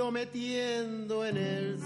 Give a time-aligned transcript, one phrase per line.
[0.00, 1.78] yo me tiendo en el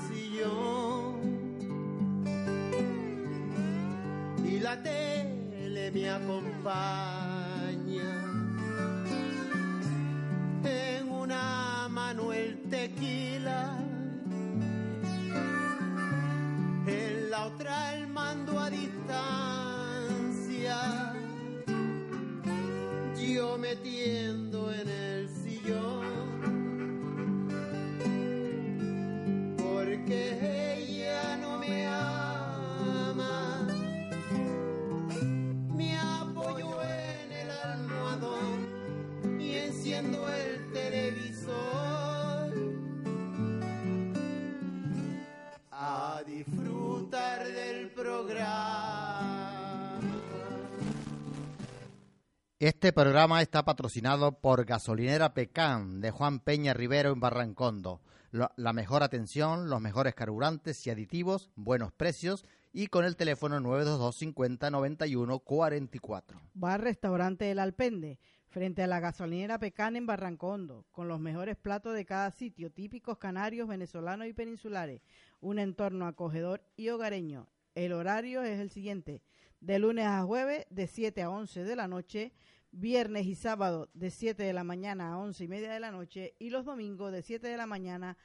[52.64, 58.00] Este programa está patrocinado por Gasolinera Pecan de Juan Peña Rivero en Barrancondo.
[58.30, 64.16] La mejor atención, los mejores carburantes y aditivos, buenos precios y con el teléfono 922
[64.16, 66.40] 50 91 44.
[66.54, 68.18] Bar Restaurante El Alpende,
[68.48, 72.72] frente a la gasolinera Pecan en Barranco Hondo, con los mejores platos de cada sitio,
[72.72, 75.02] típicos canarios, venezolanos y peninsulares.
[75.42, 77.46] Un entorno acogedor y hogareño.
[77.74, 79.20] El horario es el siguiente:
[79.60, 82.32] de lunes a jueves, de 7 a 11 de la noche,
[82.74, 86.34] viernes y sábado, de 7 de la mañana a 11 y media de la noche,
[86.38, 88.18] y los domingos, de 7 de la mañana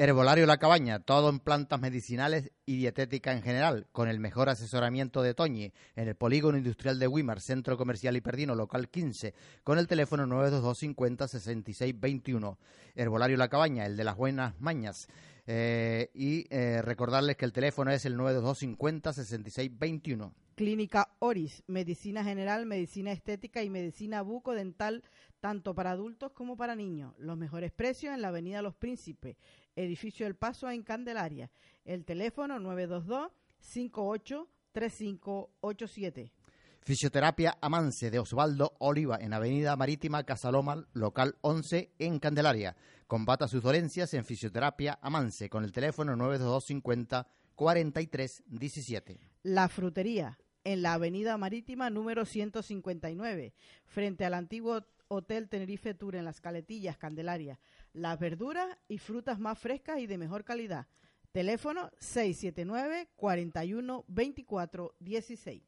[0.00, 5.22] Herbolario La Cabaña, todo en plantas medicinales y dietética en general, con el mejor asesoramiento
[5.22, 9.88] de Toñi, en el Polígono Industrial de Wimar, Centro Comercial Hiperdino, local 15, con el
[9.88, 12.58] teléfono 922 50 66 21.
[12.94, 15.08] Herbolario La Cabaña, el de las buenas mañas.
[15.48, 20.32] Eh, y eh, recordarles que el teléfono es el 922 50 66 21.
[20.58, 25.04] Clínica Oris, medicina general, medicina estética y medicina bucodental,
[25.38, 27.14] tanto para adultos como para niños.
[27.16, 29.36] Los mejores precios en la Avenida Los Príncipes,
[29.78, 31.50] edificio El Paso en Candelaria.
[31.84, 33.30] El teléfono 922
[33.60, 36.32] 58 3587.
[36.80, 42.76] Fisioterapia Amance de Osvaldo Oliva en Avenida Marítima Casaloma, local 11 en Candelaria.
[43.06, 49.18] Combata sus dolencias en Fisioterapia Amance con el teléfono 922 50 43 17.
[49.42, 53.52] La Frutería, en la Avenida Marítima número 159,
[53.84, 57.58] frente al antiguo Hotel Tenerife Tour en las Caletillas, Candelaria.
[57.92, 60.86] Las verduras y frutas más frescas y de mejor calidad.
[61.32, 65.62] Teléfono 679 41 24 16.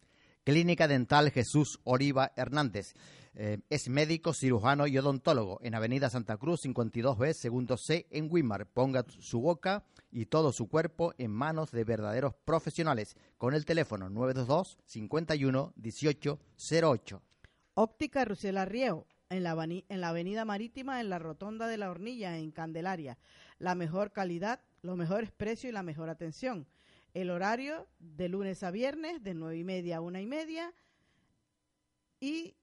[0.44, 2.94] Clínica Dental Jesús Oliva Hernández.
[3.34, 8.66] Eh, es médico, cirujano y odontólogo en Avenida Santa Cruz 52B, segundo C, en Wimar.
[8.66, 14.08] Ponga su boca y todo su cuerpo en manos de verdaderos profesionales con el teléfono
[14.10, 16.38] 922 51 18
[16.82, 17.22] 08.
[17.74, 22.36] Óptica Rusela Riego, en la, en la Avenida Marítima, en la Rotonda de la Hornilla,
[22.36, 23.16] en Candelaria.
[23.58, 26.66] La mejor calidad, los mejores precios y la mejor atención.
[27.14, 30.74] El horario de lunes a viernes, de nueve y media a una y media,
[32.20, 32.54] y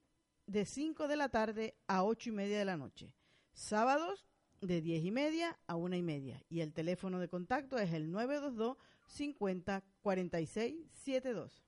[0.46, 3.12] de 5 de la tarde a ocho y media de la noche.
[3.52, 4.26] Sábados,
[4.60, 6.42] de diez y media a una y media.
[6.48, 8.76] Y el teléfono de contacto es el 922
[9.06, 11.67] 50 46 72.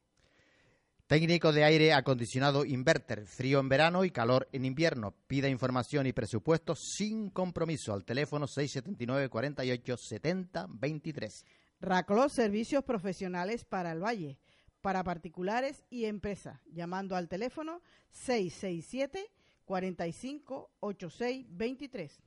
[1.11, 5.13] Técnico de aire acondicionado inverter, frío en verano y calor en invierno.
[5.27, 11.45] Pida información y presupuesto sin compromiso al teléfono 679 48 70 23.
[11.81, 14.39] Raclo Servicios Profesionales para el Valle,
[14.83, 19.33] para particulares y empresas, llamando al teléfono 667
[19.65, 22.21] 45 86 23.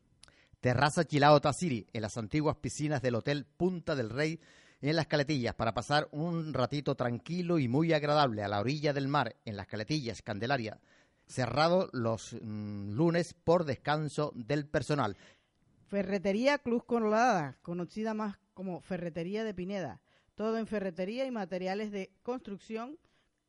[0.59, 4.41] Terraza Chilao Tasiri, en las antiguas piscinas del Hotel Punta del Rey,
[4.89, 9.07] en las Caletillas, para pasar un ratito tranquilo y muy agradable a la orilla del
[9.07, 10.79] mar, en las Caletillas, Candelaria.
[11.25, 15.15] Cerrado los mm, lunes por descanso del personal.
[15.87, 20.01] Ferretería Cruz Colorada, conocida más como Ferretería de Pineda.
[20.35, 22.97] Todo en ferretería y materiales de construcción,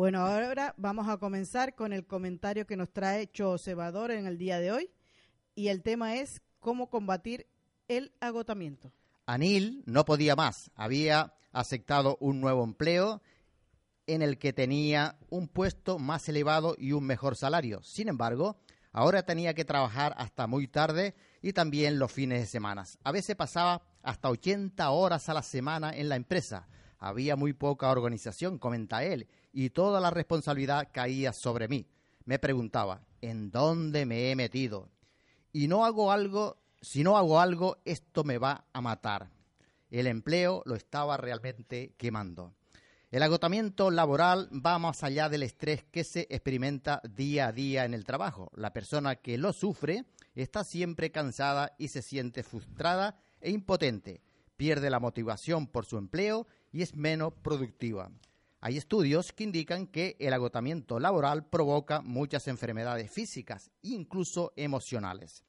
[0.00, 4.38] Bueno, ahora vamos a comenzar con el comentario que nos trae Cho Cebador en el
[4.38, 4.90] día de hoy.
[5.54, 7.46] Y el tema es cómo combatir
[7.86, 8.90] el agotamiento.
[9.26, 10.70] Anil no podía más.
[10.74, 13.20] Había aceptado un nuevo empleo
[14.06, 17.82] en el que tenía un puesto más elevado y un mejor salario.
[17.82, 18.56] Sin embargo,
[18.92, 22.86] ahora tenía que trabajar hasta muy tarde y también los fines de semana.
[23.04, 26.68] A veces pasaba hasta 80 horas a la semana en la empresa.
[26.98, 31.86] Había muy poca organización, comenta él, y toda la responsabilidad caía sobre mí.
[32.24, 34.88] Me preguntaba, ¿en dónde me he metido?
[35.52, 39.30] Y no hago algo, si no hago algo, esto me va a matar.
[39.90, 42.54] El empleo lo estaba realmente quemando.
[43.10, 47.92] El agotamiento laboral va más allá del estrés que se experimenta día a día en
[47.92, 48.52] el trabajo.
[48.54, 50.04] La persona que lo sufre
[50.36, 54.22] está siempre cansada y se siente frustrada e impotente.
[54.56, 58.12] Pierde la motivación por su empleo y es menos productiva.
[58.62, 65.44] Hay estudios que indican que el agotamiento laboral provoca muchas enfermedades físicas, incluso emocionales.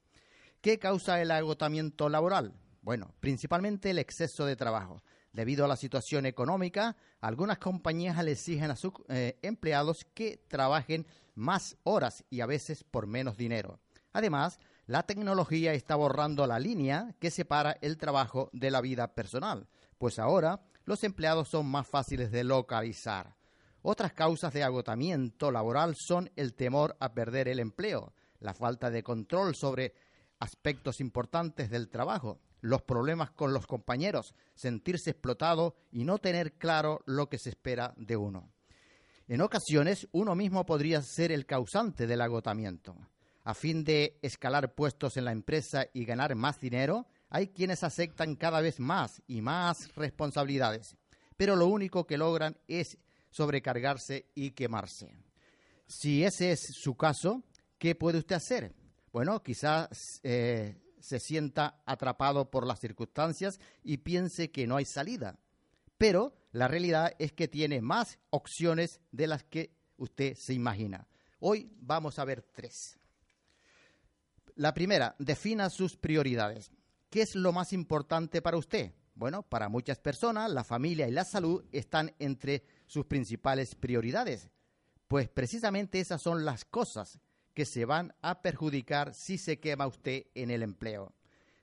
[0.62, 2.54] ¿Qué causa el agotamiento laboral?
[2.80, 5.02] Bueno, principalmente el exceso de trabajo.
[5.32, 11.06] Debido a la situación económica, algunas compañías le exigen a sus eh, empleados que trabajen
[11.34, 13.78] más horas y a veces por menos dinero.
[14.14, 19.68] Además, la tecnología está borrando la línea que separa el trabajo de la vida personal,
[19.98, 23.36] pues ahora los empleados son más fáciles de localizar.
[23.82, 29.02] Otras causas de agotamiento laboral son el temor a perder el empleo, la falta de
[29.02, 29.94] control sobre
[30.38, 37.00] aspectos importantes del trabajo, los problemas con los compañeros, sentirse explotado y no tener claro
[37.06, 38.52] lo que se espera de uno.
[39.28, 42.96] En ocasiones, uno mismo podría ser el causante del agotamiento.
[43.44, 48.36] A fin de escalar puestos en la empresa y ganar más dinero, hay quienes aceptan
[48.36, 50.98] cada vez más y más responsabilidades,
[51.38, 52.98] pero lo único que logran es
[53.30, 55.16] sobrecargarse y quemarse.
[55.86, 57.42] Si ese es su caso,
[57.78, 58.74] ¿qué puede usted hacer?
[59.14, 65.38] Bueno, quizás eh, se sienta atrapado por las circunstancias y piense que no hay salida.
[65.96, 71.08] Pero la realidad es que tiene más opciones de las que usted se imagina.
[71.40, 72.98] Hoy vamos a ver tres.
[74.54, 76.70] La primera, defina sus prioridades.
[77.12, 78.94] ¿Qué es lo más importante para usted?
[79.14, 84.48] Bueno, para muchas personas la familia y la salud están entre sus principales prioridades,
[85.08, 87.18] pues precisamente esas son las cosas
[87.52, 91.12] que se van a perjudicar si se quema usted en el empleo.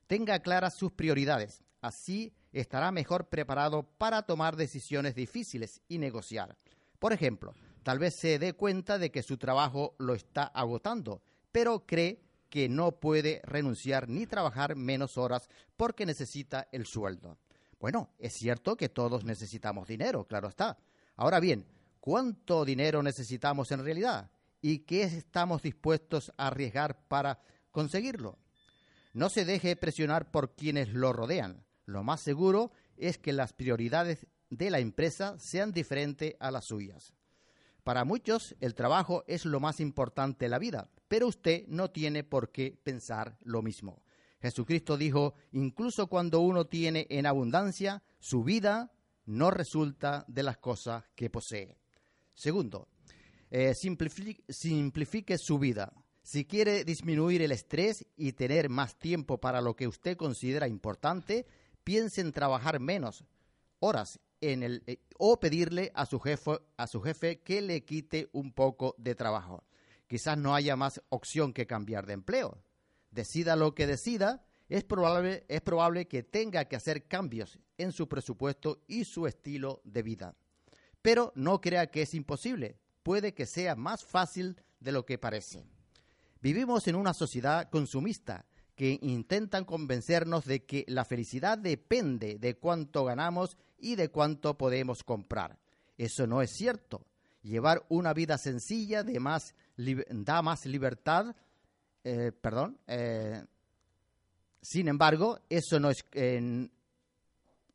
[0.06, 6.60] Tenga claras sus prioridades, así estará mejor preparado para tomar decisiones difíciles y negociar.
[7.00, 11.88] Por ejemplo, tal vez se dé cuenta de que su trabajo lo está agotando, pero
[11.88, 17.38] cree que no puede renunciar ni trabajar menos horas porque necesita el sueldo.
[17.80, 20.78] Bueno, es cierto que todos necesitamos dinero, claro está.
[21.16, 21.66] Ahora bien,
[22.00, 24.32] ¿cuánto dinero necesitamos en realidad?
[24.62, 27.40] ¿Y qué estamos dispuestos a arriesgar para
[27.72, 28.38] conseguirlo?
[29.14, 31.64] No se deje presionar por quienes lo rodean.
[31.86, 37.14] Lo más seguro es que las prioridades de la empresa sean diferentes a las suyas.
[37.90, 42.24] Para muchos, el trabajo es lo más importante de la vida, pero usted no tiene
[42.24, 44.04] por qué pensar lo mismo.
[44.40, 48.92] Jesucristo dijo, incluso cuando uno tiene en abundancia, su vida
[49.26, 51.80] no resulta de las cosas que posee.
[52.36, 52.90] Segundo,
[53.50, 55.92] eh, simplifique, simplifique su vida.
[56.22, 61.48] Si quiere disminuir el estrés y tener más tiempo para lo que usted considera importante,
[61.84, 63.26] piense en trabajar menos
[63.80, 69.64] horas eh, o pedirle a su, jefe, que le quite un poco de trabajo.
[70.08, 72.64] Quizás no haya más opción que cambiar de empleo.
[73.12, 79.06] Decida lo que decida, es probable que tenga que hacer cambios en su presupuesto y
[79.06, 80.36] su estilo de vida.
[81.02, 85.66] Pero no crea que es imposible, puede que sea más fácil de lo que parece.
[86.42, 88.46] Vivimos en una sociedad consumista
[88.80, 95.04] que intentan convencernos de que la felicidad depende de cuánto ganamos y de cuánto podemos
[95.04, 95.60] comprar.
[95.98, 97.06] Eso no es cierto.
[97.42, 101.36] Llevar una vida sencilla da más libertad,
[102.06, 103.44] eh, perdón, eh,
[104.62, 106.06] sin embargo, eso no es,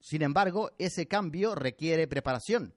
[0.01, 2.73] sin embargo, ese cambio requiere preparación.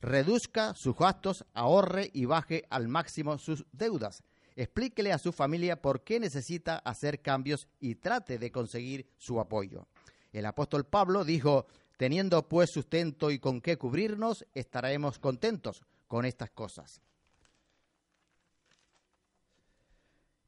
[0.00, 4.22] Reduzca sus gastos, ahorre y baje al máximo sus deudas.
[4.56, 9.86] Explíquele a su familia por qué necesita hacer cambios y trate de conseguir su apoyo.
[10.32, 11.66] El apóstol Pablo dijo,
[11.98, 17.02] teniendo pues sustento y con qué cubrirnos, estaremos contentos con estas cosas.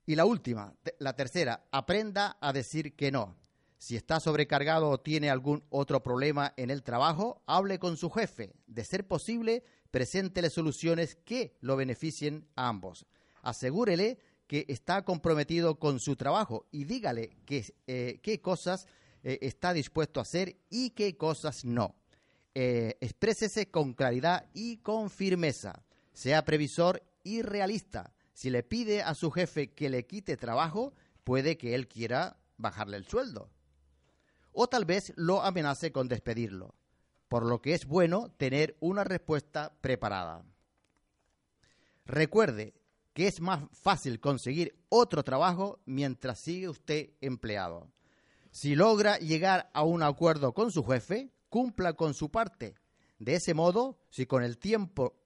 [0.06, 3.36] Y la última, la tercera, aprenda a decir que no.
[3.76, 8.54] Si está sobrecargado o tiene algún otro problema en el trabajo, hable con su jefe.
[8.66, 13.06] De ser posible, preséntele soluciones que lo beneficien a ambos
[13.42, 17.37] asegúrele que está comprometido con su trabajo y dígale
[17.87, 18.87] eh, qué cosas
[19.23, 21.95] eh, está dispuesto a hacer y qué cosas no.
[22.54, 25.85] Eh, exprésese con claridad y con firmeza.
[26.12, 28.14] Sea previsor y realista.
[28.33, 32.97] Si le pide a su jefe que le quite trabajo, puede que él quiera bajarle
[32.97, 33.50] el sueldo.
[34.52, 36.75] O tal vez lo amenace con despedirlo.
[37.28, 40.42] Por lo que es bueno tener una respuesta preparada.
[42.07, 42.73] Recuerde,
[43.18, 47.90] que es más fácil conseguir otro trabajo mientras sigue usted empleado.
[48.52, 52.76] Si logra llegar a un acuerdo con su jefe, cumpla con su parte.
[53.18, 55.16] De ese modo, si con el tiempo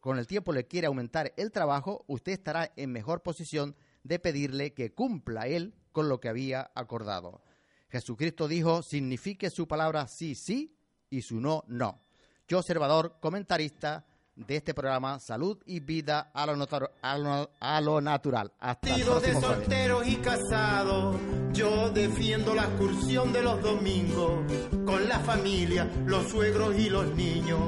[0.00, 4.72] con el tiempo le quiere aumentar el trabajo, usted estará en mejor posición de pedirle
[4.72, 7.42] que cumpla él con lo que había acordado.
[7.90, 10.78] Jesucristo dijo, signifique su palabra sí, sí
[11.10, 12.00] y su no, no.
[12.48, 18.52] Yo, observador, comentarista, de este programa Salud y Vida a lo, a lo, Natural.
[18.58, 21.16] Hasta de solteros y casados,
[21.52, 24.40] yo defiendo la excursión de los domingos
[24.84, 27.60] con la familia, los suegros y los niños.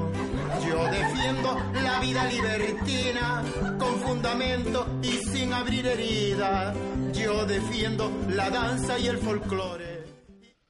[0.67, 3.43] Yo defiendo la vida libertina
[3.79, 6.75] con fundamento y sin abrir heridas.
[7.13, 9.96] Yo defiendo la danza y el folclore.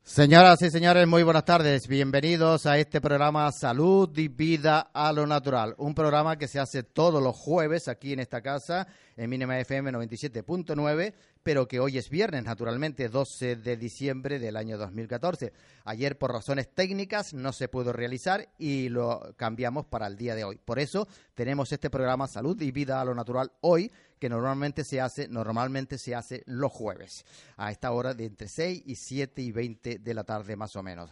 [0.08, 1.86] Señoras y señores, muy buenas tardes.
[1.86, 5.76] Bienvenidos a este programa Salud y Vida a lo Natural.
[5.78, 8.88] Un programa que se hace todos los jueves aquí en esta casa,
[9.18, 11.14] en Mínima FM 97.9,
[11.48, 15.54] pero que hoy es viernes, naturalmente, 12 de diciembre del año 2014.
[15.86, 20.44] Ayer, por razones técnicas, no se pudo realizar y lo cambiamos para el día de
[20.44, 20.58] hoy.
[20.58, 23.90] Por eso tenemos este programa Salud y Vida a lo Natural hoy
[24.20, 27.24] que normalmente se hace, normalmente se hace los jueves,
[27.56, 30.84] a esta hora de entre 6 y 7 y 20 de la tarde más o
[30.84, 31.12] menos.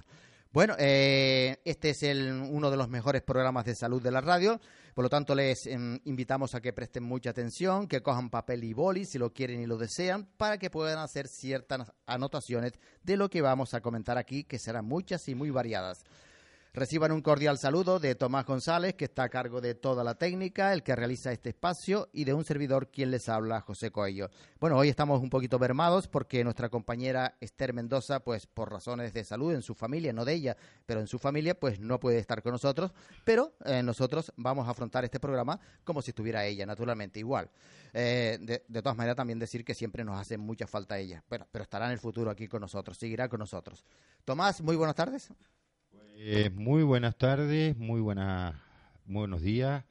[0.56, 4.62] Bueno, eh, este es el, uno de los mejores programas de salud de la radio,
[4.94, 8.72] por lo tanto les em, invitamos a que presten mucha atención, que cojan papel y
[8.72, 12.72] boli si lo quieren y lo desean, para que puedan hacer ciertas anotaciones
[13.04, 16.06] de lo que vamos a comentar aquí, que serán muchas y muy variadas.
[16.75, 20.74] Reciban un cordial saludo de Tomás González, que está a cargo de toda la técnica,
[20.74, 24.29] el que realiza este espacio, y de un servidor quien les habla, José Coello.
[24.60, 29.24] Bueno, hoy estamos un poquito mermados porque nuestra compañera Esther Mendoza, pues por razones de
[29.24, 32.44] salud en su familia, no de ella, pero en su familia, pues no puede estar
[32.44, 32.91] con nosotros,
[33.24, 37.50] pero eh, nosotros vamos a afrontar este programa como si estuviera ella, naturalmente, igual.
[37.94, 41.24] Eh, de, de, todas maneras, también decir que siempre nos hace mucha falta ella.
[41.29, 43.86] Bueno, pero estará en el futuro aquí con nosotros, seguirá con nosotros.
[44.25, 45.32] Tomás, muy buenas tardes.
[46.18, 48.56] Eh, muy buenas tardes, muy buenas,
[49.06, 49.84] buenos días,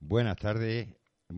[0.00, 0.88] buenas tardes,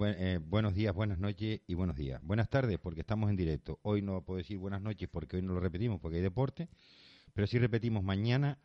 [0.00, 2.20] eh, buenos días, buenas noches y buenos días.
[2.24, 3.78] Buenas tardes porque estamos en directo.
[3.82, 6.68] Hoy no puedo decir buenas noches porque hoy no lo repetimos porque hay deporte,
[7.32, 8.58] pero sí repetimos mañana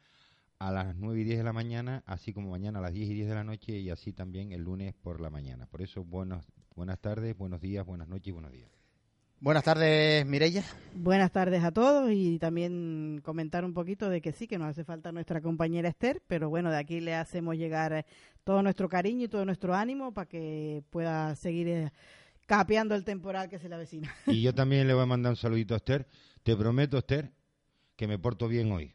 [0.58, 3.14] a las 9 y 10 de la mañana, así como mañana a las 10 y
[3.14, 5.68] 10 de la noche y así también el lunes por la mañana.
[5.68, 6.46] Por eso buenos,
[6.76, 8.79] buenas tardes, buenos días, buenas noches y buenos días.
[9.42, 10.66] Buenas tardes, Mireya.
[10.94, 14.84] Buenas tardes a todos y también comentar un poquito de que sí, que nos hace
[14.84, 18.06] falta nuestra compañera Esther, pero bueno, de aquí le hacemos llegar eh,
[18.44, 21.92] todo nuestro cariño y todo nuestro ánimo para que pueda seguir eh,
[22.48, 24.14] capeando el temporal que se le avecina.
[24.28, 26.06] Y yo también le voy a mandar un saludito a Esther.
[26.44, 27.32] Te prometo, Esther,
[27.96, 28.94] que me porto bien hoy.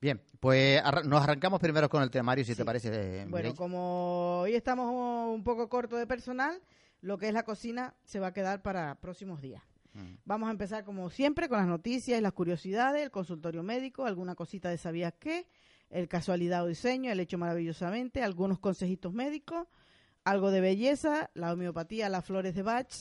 [0.00, 2.58] Bien, pues arra- nos arrancamos primero con el temario, si Sí.
[2.58, 2.90] te parece.
[3.22, 4.92] eh, Bueno, como hoy estamos
[5.34, 6.60] un poco corto de personal,
[7.00, 9.62] lo que es la cocina se va a quedar para próximos días.
[9.94, 10.14] Mm.
[10.24, 14.34] Vamos a empezar como siempre con las noticias y las curiosidades, el consultorio médico, alguna
[14.36, 15.48] cosita de sabías qué,
[15.90, 19.66] el casualidad o diseño, el hecho maravillosamente, algunos consejitos médicos,
[20.24, 22.92] algo de belleza, la homeopatía, las flores de Bach,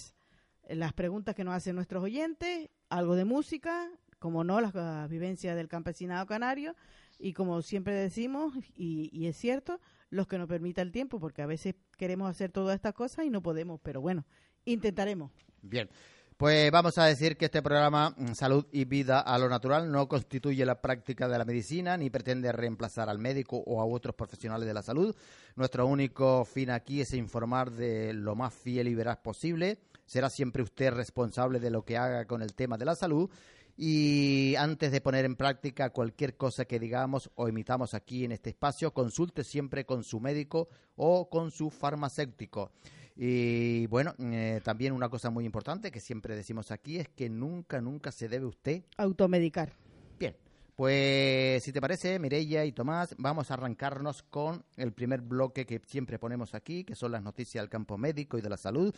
[0.69, 3.89] las preguntas que nos hacen nuestros oyentes, algo de música,
[4.19, 6.75] como no, las ah, vivencias del campesinado canario
[7.19, 11.41] y como siempre decimos, y, y es cierto, los que nos permita el tiempo, porque
[11.41, 14.25] a veces queremos hacer todas estas cosas y no podemos, pero bueno,
[14.65, 15.31] intentaremos.
[15.61, 15.89] Bien.
[16.37, 20.07] Pues vamos a decir que este programa mm, Salud y Vida a lo Natural no
[20.07, 24.67] constituye la práctica de la medicina ni pretende reemplazar al médico o a otros profesionales
[24.67, 25.15] de la salud.
[25.55, 29.79] Nuestro único fin aquí es informar de lo más fiel y veraz posible.
[30.05, 33.31] Será siempre usted responsable de lo que haga con el tema de la salud.
[33.77, 38.49] Y antes de poner en práctica cualquier cosa que digamos o emitamos aquí en este
[38.49, 42.71] espacio, consulte siempre con su médico o con su farmacéutico.
[43.15, 47.79] Y bueno, eh, también una cosa muy importante que siempre decimos aquí es que nunca,
[47.79, 48.83] nunca se debe usted.
[48.97, 49.73] Automedicar.
[50.19, 50.35] Bien,
[50.75, 55.81] pues si te parece, Mireia y Tomás, vamos a arrancarnos con el primer bloque que
[55.85, 58.93] siempre ponemos aquí, que son las noticias del campo médico y de la salud.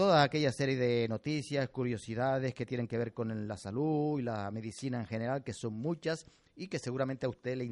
[0.00, 4.50] Toda aquella serie de noticias, curiosidades que tienen que ver con la salud y la
[4.50, 6.24] medicina en general, que son muchas
[6.56, 7.64] y que seguramente a usted le,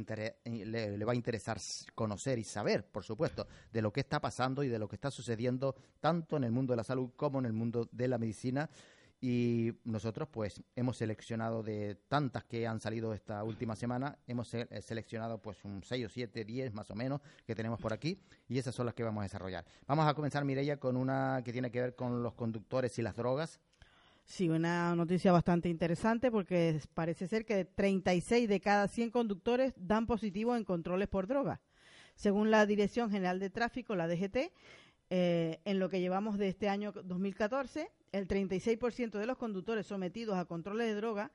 [0.45, 1.57] eh, le, va a interesar
[1.95, 5.11] conocer y saber, por supuesto, de lo que está pasando y de lo que está
[5.11, 8.69] sucediendo tanto en el mundo de la salud como en el mundo de la medicina.
[9.21, 14.69] Y nosotros, pues, hemos seleccionado de tantas que han salido esta última semana, hemos eh,
[14.81, 18.59] seleccionado, pues, un 6 o 7, 10 más o menos que tenemos por aquí, y
[18.59, 19.65] esas son las que vamos a desarrollar.
[19.89, 23.17] Vamos a comenzar, Mireia, con una que tiene que ver con los conductores y las
[23.17, 23.61] drogas.
[24.29, 30.07] Sí, una noticia bastante interesante porque parece ser que 36 de cada 100 conductores dan
[30.07, 31.63] positivo en controles por droga.
[32.15, 34.53] Según la Dirección General de Tráfico, la DGT,
[35.11, 40.37] eh, en lo que llevamos de este año 2014, el 36% de los conductores sometidos
[40.37, 41.33] a controles de droga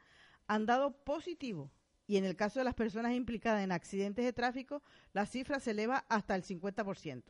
[0.48, 1.72] han dado positivo.
[2.06, 4.84] Y en el caso de las personas implicadas en accidentes de tráfico,
[5.14, 7.24] la cifra se eleva hasta el 50%.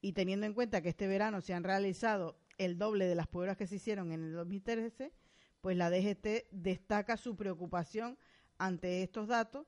[0.00, 3.56] Y teniendo en cuenta que este verano se han realizado el doble de las pruebas
[3.56, 5.12] que se hicieron en el 2013,
[5.60, 8.18] pues la DGT destaca su preocupación
[8.58, 9.66] ante estos datos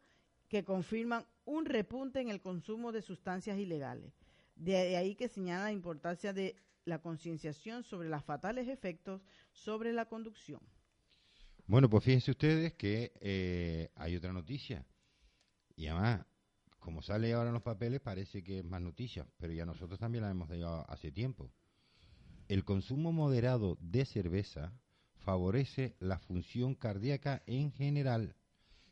[0.49, 4.20] que confirman un repunte en el consumo de sustancias ilegales.
[4.61, 10.05] De ahí que señala la importancia de la concienciación sobre los fatales efectos sobre la
[10.05, 10.61] conducción.
[11.67, 14.85] Bueno, pues fíjense ustedes que eh, hay otra noticia.
[15.77, 16.27] Y además,
[16.79, 20.25] como sale ahora en los papeles, parece que es más noticia, pero ya nosotros también
[20.25, 21.51] la hemos dado hace tiempo.
[22.49, 24.75] El consumo moderado de cerveza
[25.25, 28.35] favorece la función cardíaca en general,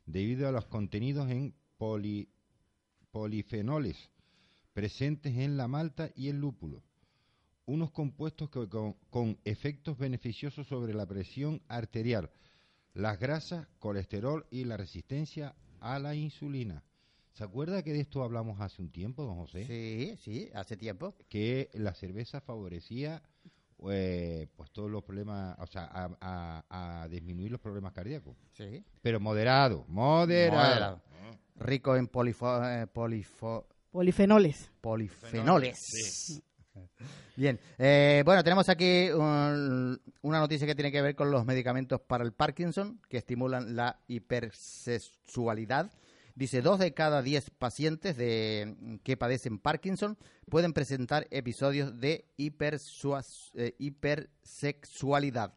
[0.07, 2.31] debido a los contenidos en poli-
[3.11, 4.11] polifenoles
[4.79, 6.85] presentes en la malta y el lúpulo
[7.67, 12.31] unos compuestos que con, con efectos beneficiosos sobre la presión arterial,
[12.95, 16.85] las grasas, colesterol y la resistencia a la insulina.
[17.33, 19.64] ¿Se acuerda que de esto hablamos hace un tiempo, don José?
[19.67, 21.14] Sí, sí, hace tiempo.
[21.29, 23.21] Que la cerveza favorecía
[23.91, 26.09] eh, pues todos los problemas, o sea, a,
[26.71, 28.35] a- a disminuir los problemas cardíacos.
[28.53, 28.83] Sí.
[29.03, 30.57] Pero moderado, moderado.
[30.57, 31.03] Moderado.
[31.57, 34.70] Rico en polifo, eh, polifo- Polifenoles.
[34.81, 36.42] polifenoles.
[37.37, 42.01] Bien, eh, bueno, tenemos aquí un- una noticia que tiene que ver con los medicamentos
[42.01, 45.90] para el Parkinson, que estimulan la hipersexualidad.
[46.35, 50.16] Dice, dos de cada diez pacientes de, que padecen Parkinson
[50.48, 55.55] pueden presentar episodios de eh, hipersexualidad,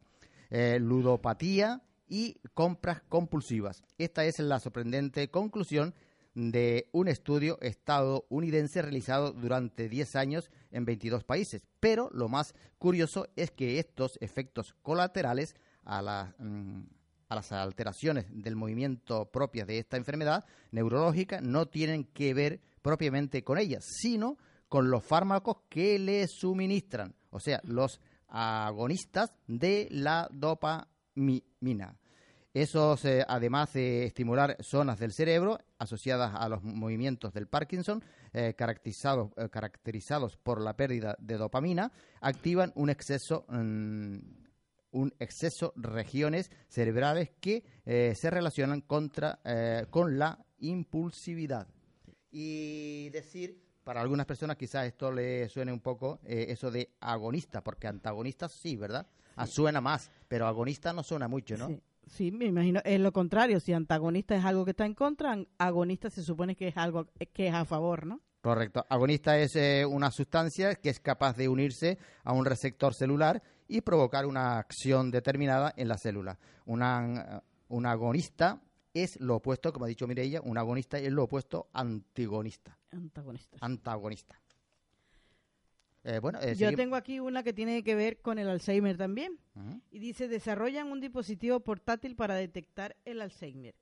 [0.50, 3.84] eh, ludopatía y compras compulsivas.
[4.00, 5.94] Esta es la sorprendente conclusión
[6.34, 11.64] de un estudio estadounidense realizado durante 10 años en 22 países.
[11.80, 16.84] Pero lo más curioso es que estos efectos colaterales a, mm,
[17.30, 23.44] a las alteraciones del movimiento propias de esta enfermedad neurológica no tienen que ver propiamente
[23.44, 30.30] con ellas, sino con los fármacos que le suministran, o sea, los agonistas de la
[30.32, 31.98] dopamina.
[32.54, 38.54] Esos, eh, además de estimular zonas del cerebro asociadas a los movimientos del Parkinson, eh,
[38.58, 44.18] caracterizados, eh, caracterizados por la pérdida de dopamina, activan un exceso, mm,
[44.92, 51.68] un exceso regiones cerebrales que eh, se relacionan contra, eh, con la impulsividad.
[52.32, 57.64] Y decir para algunas personas quizás esto le suene un poco eh, eso de agonista,
[57.64, 59.08] porque antagonista sí, ¿verdad?
[59.36, 61.68] Ah, suena más, pero agonista no suena mucho, ¿no?
[61.68, 61.82] Sí.
[62.12, 66.10] Sí, me imagino, es lo contrario, si antagonista es algo que está en contra, agonista
[66.10, 68.20] se supone que es algo que es a favor, ¿no?
[68.42, 68.86] Correcto.
[68.90, 73.80] Agonista es eh, una sustancia que es capaz de unirse a un receptor celular y
[73.80, 76.38] provocar una acción determinada en la célula.
[76.66, 78.62] Una, un agonista
[78.94, 82.78] es lo opuesto, como ha dicho Mireia, un agonista es lo opuesto antigonista.
[82.92, 83.58] Antagonista.
[83.62, 84.42] Antagonista.
[86.04, 89.38] Eh, bueno, eh, Yo tengo aquí una que tiene que ver con el Alzheimer también.
[89.92, 93.76] Y dice, desarrollan un dispositivo portátil para detectar el Alzheimer.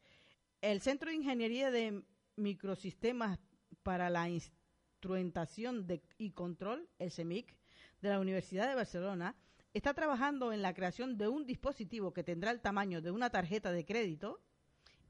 [0.61, 2.03] El Centro de Ingeniería de
[2.35, 3.39] Microsistemas
[3.83, 7.55] para la Instrumentación de- y Control, el CEMIC,
[8.01, 9.35] de la Universidad de Barcelona,
[9.73, 13.71] está trabajando en la creación de un dispositivo que tendrá el tamaño de una tarjeta
[13.71, 14.41] de crédito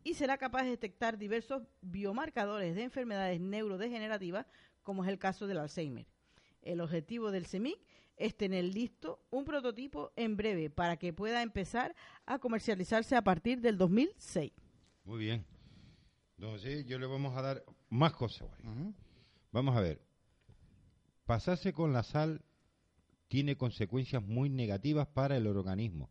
[0.03, 4.45] y será capaz de detectar diversos biomarcadores de enfermedades neurodegenerativas,
[4.83, 6.05] como es el caso del Alzheimer.
[6.61, 7.79] El objetivo del CEMIC
[8.17, 11.95] es tener listo un prototipo en breve para que pueda empezar
[12.25, 14.51] a comercializarse a partir del 2006.
[15.05, 15.45] Muy bien.
[16.37, 18.47] Entonces, yo le vamos a dar más cosas.
[19.51, 20.01] Vamos a ver.
[21.25, 22.41] Pasarse con la sal
[23.27, 26.09] tiene consecuencias muy negativas para el organismo.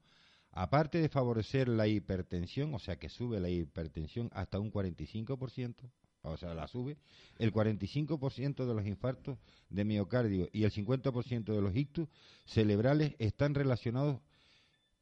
[0.51, 5.91] Aparte de favorecer la hipertensión, o sea que sube la hipertensión hasta un 45%,
[6.23, 6.97] o sea, la sube,
[7.39, 9.39] el 45% de los infartos
[9.71, 12.09] de miocardio y el 50% de los ictus
[12.45, 14.21] cerebrales están relacionados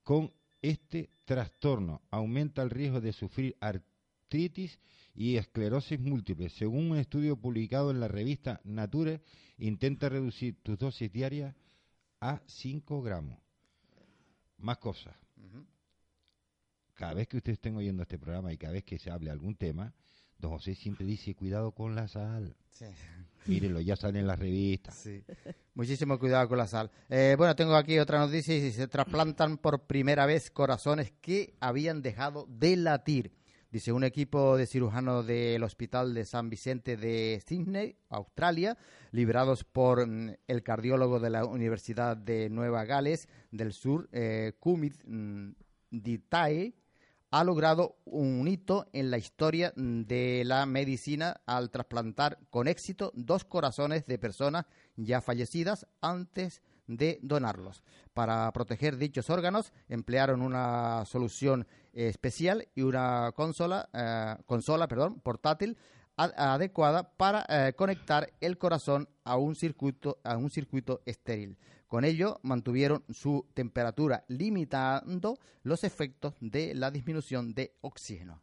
[0.03, 2.03] con este trastorno.
[2.11, 4.79] Aumenta el riesgo de sufrir artritis
[5.15, 6.51] y esclerosis múltiple.
[6.51, 9.23] Según un estudio publicado en la revista Nature,
[9.59, 11.55] intenta reducir tus dosis diarias
[12.21, 13.39] a 5 gramos.
[14.59, 15.15] Más cosas.
[16.95, 19.55] Cada vez que ustedes estén oyendo este programa y cada vez que se hable algún
[19.55, 19.93] tema,
[20.39, 22.57] don José siempre dice, cuidado con la sal.
[22.71, 22.87] Sí.
[23.47, 24.95] Mírenlo, ya sale en las revistas.
[24.97, 25.23] Sí.
[25.75, 26.91] Muchísimo cuidado con la sal.
[27.09, 32.03] Eh, bueno, tengo aquí otra noticia y se trasplantan por primera vez corazones que habían
[32.03, 33.33] dejado de latir.
[33.71, 38.79] Dice un equipo de cirujanos del Hospital de San Vicente de Sydney, Australia,
[39.11, 44.95] liberados por mm, el cardiólogo de la Universidad de Nueva Gales del Sur, eh, Kumit
[45.05, 45.51] mm,
[45.91, 46.75] Ditae,
[47.31, 53.45] ha logrado un hito en la historia de la medicina al trasplantar con éxito dos
[53.45, 57.83] corazones de personas ya fallecidas antes de donarlos.
[58.15, 65.77] Para proteger dichos órganos emplearon una solución especial y una consola, eh, consola perdón, portátil
[66.17, 71.59] adecuada para eh, conectar el corazón a un circuito a un circuito estéril.
[71.87, 78.43] Con ello mantuvieron su temperatura limitando los efectos de la disminución de oxígeno.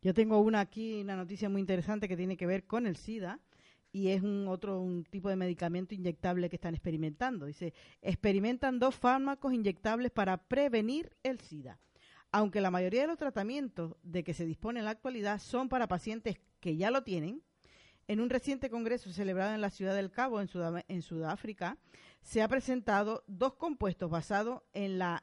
[0.00, 3.40] Yo tengo una aquí, una noticia muy interesante que tiene que ver con el SIDA
[3.90, 7.46] y es un otro un tipo de medicamento inyectable que están experimentando.
[7.46, 11.78] Dice, experimentan dos fármacos inyectables para prevenir el SIDA.
[12.30, 15.86] Aunque la mayoría de los tratamientos de que se dispone en la actualidad son para
[15.86, 17.42] pacientes que ya lo tienen,
[18.08, 21.78] en un reciente congreso celebrado en la ciudad del Cabo, en, Sudáfrica,
[22.24, 25.22] se ha presentado dos compuestos basados en la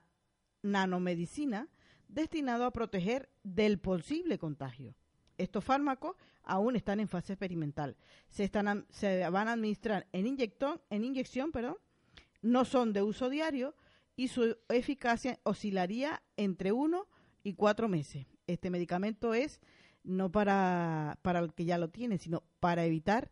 [0.61, 1.67] nanomedicina
[2.07, 4.95] destinados a proteger del posible contagio.
[5.37, 7.97] Estos fármacos aún están en fase experimental.
[8.29, 11.77] Se, están, se van a administrar en, en inyección, perdón,
[12.43, 13.75] no son de uso diario
[14.15, 17.07] y su eficacia oscilaría entre uno
[17.43, 18.27] y cuatro meses.
[18.45, 19.59] Este medicamento es
[20.03, 23.31] no para, para el que ya lo tiene, sino para evitar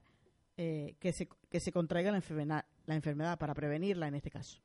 [0.58, 4.60] eh, que, se, que se contraiga la enfermedad, la enfermedad, para prevenirla en este caso.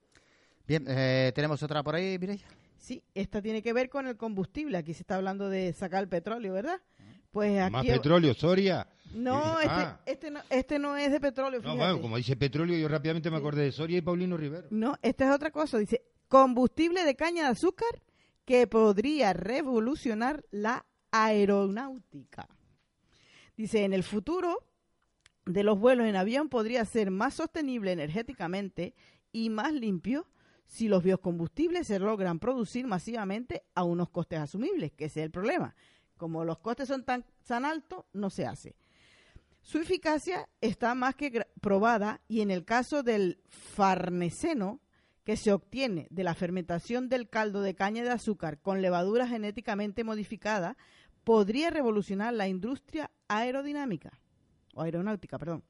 [0.67, 2.47] Bien, eh, tenemos otra por ahí, Mireia.
[2.79, 4.79] Sí, esta tiene que ver con el combustible.
[4.79, 6.81] Aquí se está hablando de sacar el petróleo, ¿verdad?
[7.31, 8.87] Pues aquí Más petróleo, Soria.
[9.13, 10.01] No, Eh, este, ah.
[10.07, 13.37] este no, este no es de petróleo, No, bueno, como dice petróleo, yo rápidamente me
[13.37, 14.67] acordé de Soria y Paulino Rivero.
[14.71, 15.79] No, esta es otra cosa.
[15.79, 18.03] Dice, combustible de caña de azúcar
[18.45, 22.49] que podría revolucionar la aeronáutica.
[23.57, 24.65] Dice, en el futuro
[25.47, 28.95] de los vuelos en avión podría ser más sostenible energéticamente
[29.33, 30.27] y más limpio
[30.67, 35.31] si los biocombustibles se logran producir masivamente a unos costes asumibles, que ese es el
[35.31, 35.75] problema.
[36.17, 38.77] Como los costes son tan, tan altos, no se hace.
[39.61, 44.81] Su eficacia está más que probada y en el caso del farneseno,
[45.25, 50.05] que se obtiene de la fermentación del caldo de caña de azúcar con levadura genéticamente
[50.05, 50.77] modificada,
[51.25, 54.21] podría revolucionar la industria aerodinámica,
[54.75, 55.65] o aeronáutica, perdón.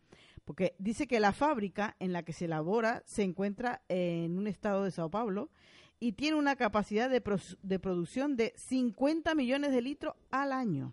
[0.44, 4.84] Porque dice que la fábrica en la que se elabora se encuentra en un estado
[4.84, 5.50] de Sao Paulo
[6.00, 7.20] y tiene una capacidad de,
[7.80, 10.92] producción de 50 millones de litros al año.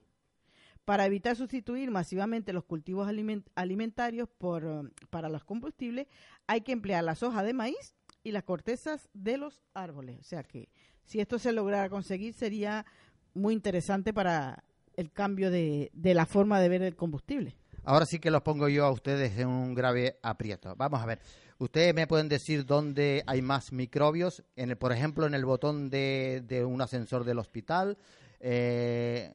[0.85, 6.07] Para evitar sustituir masivamente los cultivos aliment- alimentarios por, eh, para los combustibles,
[6.47, 10.19] hay que emplear las hojas de maíz y las cortezas de los árboles.
[10.19, 10.69] O sea que
[11.03, 12.85] si esto se lograra conseguir sería
[13.33, 14.63] muy interesante para
[14.95, 17.55] el cambio de la forma de ver el combustible.
[17.83, 20.75] Ahora sí que los pongo yo a ustedes en un grave aprieto.
[20.75, 21.19] Vamos a ver.
[21.57, 25.89] Ustedes me pueden decir dónde hay más microbios, en el, por ejemplo, en el botón
[25.89, 27.97] de, de un ascensor del hospital,
[28.39, 29.33] eh,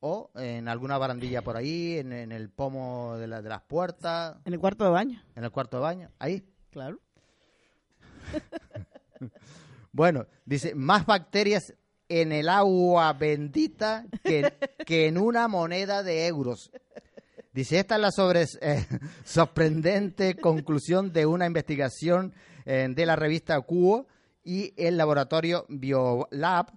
[0.00, 4.36] o en alguna barandilla por ahí, en, en el pomo de, la- de las puertas,
[4.44, 6.42] En el cuarto de baño, en el cuarto de baño, ahí.
[6.70, 6.98] claro.
[9.94, 11.74] Bueno, dice, más bacterias
[12.08, 14.54] en el agua bendita que,
[14.86, 16.70] que en una moneda de euros.
[17.52, 18.86] Dice, esta es la eh,
[19.24, 22.32] sorprendente conclusión de una investigación
[22.64, 24.06] eh, de la revista Cuo
[24.42, 26.72] y el laboratorio Biolab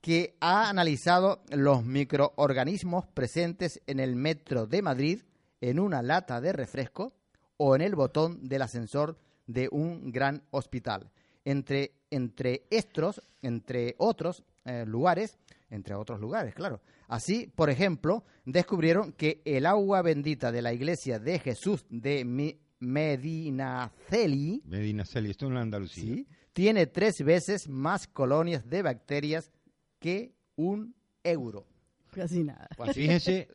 [0.00, 5.22] que ha analizado los microorganismos presentes en el metro de Madrid,
[5.60, 7.14] en una lata de refresco
[7.56, 11.10] o en el botón del ascensor de un gran hospital.
[11.44, 15.38] Entre, entre estos, entre otros eh, lugares,
[15.74, 16.80] entre otros lugares, claro.
[17.08, 22.58] Así, por ejemplo, descubrieron que el agua bendita de la iglesia de Jesús de Mi-
[22.80, 26.14] Medinaceli Medina Celi, esto en la Andalucía.
[26.14, 26.26] ¿sí?
[26.52, 29.50] tiene tres veces más colonias de bacterias
[29.98, 31.66] que un euro.
[32.12, 32.68] Casi nada.
[32.76, 33.48] Pues fíjense,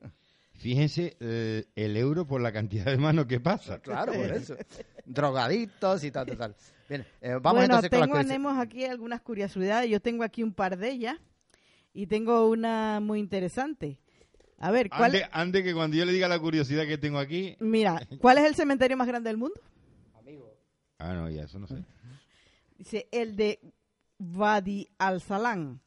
[0.56, 3.80] fíjense eh, el euro por la cantidad de manos que pasa.
[3.80, 4.56] Claro, por eso.
[5.06, 6.56] Drogadictos y tal, tal, tal.
[6.90, 9.90] Bien, eh, vamos bueno, entonces con la tengo, tenemos aquí algunas curiosidades.
[9.90, 11.18] Yo tengo aquí un par de ellas
[11.94, 14.00] y tengo una muy interesante.
[14.58, 15.16] A ver, ¿cuál?
[15.16, 17.56] Ande, ande que cuando yo le diga la curiosidad que tengo aquí...
[17.60, 19.62] Mira, ¿cuál es el cementerio más grande del mundo?
[21.00, 21.86] Ah, no, ya, eso no sé.
[22.78, 23.60] Dice el de
[24.20, 25.80] Wadi al-Salam,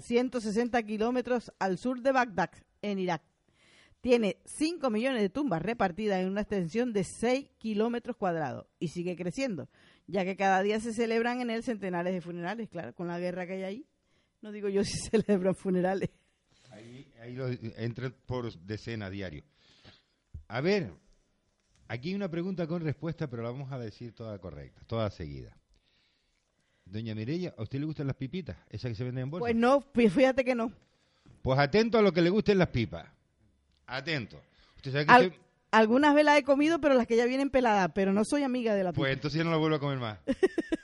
[0.00, 3.22] 160 kilómetros al sur de Bagdad, en Irak.
[4.00, 9.16] Tiene 5 millones de tumbas repartidas en una extensión de 6 kilómetros cuadrados y sigue
[9.16, 9.68] creciendo,
[10.06, 13.46] ya que cada día se celebran en él centenares de funerales, claro, con la guerra
[13.46, 13.86] que hay ahí.
[14.44, 16.10] No digo yo si celebran funerales.
[16.70, 19.42] Ahí, ahí lo, entra por decena diario.
[20.48, 20.92] A ver,
[21.88, 25.56] aquí hay una pregunta con respuesta, pero la vamos a decir toda correcta, toda seguida.
[26.84, 28.58] Doña Mireya, ¿a usted le gustan las pipitas?
[28.68, 29.40] Esas que se venden en bolsa.
[29.44, 30.70] Pues no, fí- fíjate que no.
[31.40, 33.06] Pues atento a lo que le gusten las pipas.
[33.86, 34.42] Atento.
[34.76, 35.34] Usted sabe que Al-
[35.70, 38.74] algunas veces las he comido, pero las que ya vienen peladas, pero no soy amiga
[38.74, 39.12] de la Pues pipa.
[39.14, 40.18] entonces ya no la vuelvo a comer más.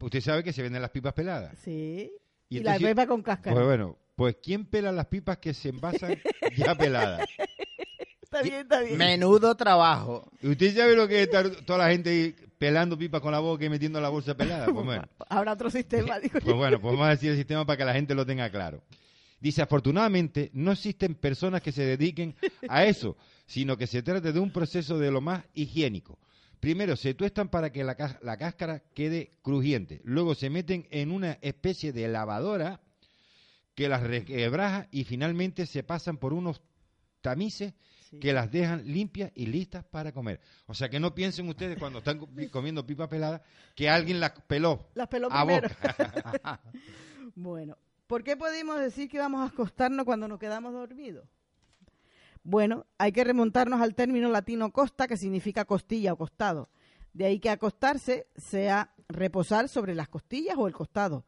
[0.00, 1.56] Usted sabe que se venden las pipas peladas.
[1.62, 2.10] Sí.
[2.48, 3.54] Y Y, la pepa con cáscara.
[3.54, 6.18] Pues bueno, pues ¿quién pela las pipas que se envasan
[6.56, 7.28] ya peladas?
[8.22, 8.98] está bien, está bien.
[8.98, 10.30] Menudo trabajo.
[10.42, 13.38] ¿Y ¿Usted sabe lo que es estar toda la gente ahí pelando pipas con la
[13.38, 14.66] boca y metiendo la bolsa pelada?
[14.66, 15.04] Pues bueno.
[15.28, 16.44] Habrá otro sistema, digo yo.
[16.44, 18.82] Pues bueno, pues vamos a decir el sistema para que la gente lo tenga claro.
[19.40, 22.36] Dice, afortunadamente no existen personas que se dediquen
[22.68, 26.18] a eso, sino que se trata de un proceso de lo más higiénico.
[26.60, 30.00] Primero se tuestan para que la, la cáscara quede crujiente.
[30.04, 32.80] Luego se meten en una especie de lavadora
[33.74, 36.60] que las requebraja y finalmente se pasan por unos
[37.22, 37.72] tamices
[38.20, 40.40] que las dejan limpias y listas para comer.
[40.66, 43.42] O sea que no piensen ustedes cuando están comi- comiendo pipa pelada
[43.74, 45.68] que alguien las peló Las peló a primero.
[45.68, 46.60] boca.
[47.36, 51.24] Bueno, ¿por qué podemos decir que vamos a acostarnos cuando nos quedamos dormidos?
[52.42, 56.68] Bueno, hay que remontarnos al término latino costa, que significa costilla o costado.
[57.12, 61.26] De ahí que acostarse sea reposar sobre las costillas o el costado.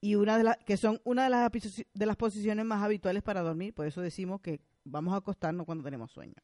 [0.00, 1.50] Y una de las que son una de las,
[1.92, 5.84] de las posiciones más habituales para dormir, por eso decimos que vamos a acostarnos cuando
[5.84, 6.34] tenemos sueño.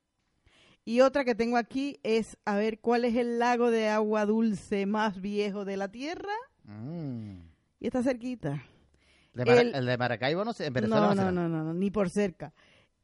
[0.84, 4.84] Y otra que tengo aquí es a ver cuál es el lago de agua dulce
[4.86, 6.34] más viejo de la Tierra.
[6.64, 7.38] Mm.
[7.80, 8.62] Y está cerquita.
[9.32, 9.86] De El- el...
[9.86, 12.52] de Maracaibo no en Venezuela No, no, no, no, ni por cerca.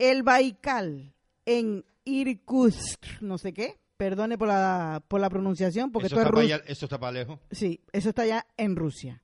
[0.00, 1.12] El Baikal
[1.44, 3.78] en Irkutsk, no sé qué.
[3.98, 7.12] Perdone por la, por la pronunciación, porque eso, esto es está allá- eso está para
[7.12, 7.38] lejos.
[7.50, 9.22] Sí, eso está ya en Rusia.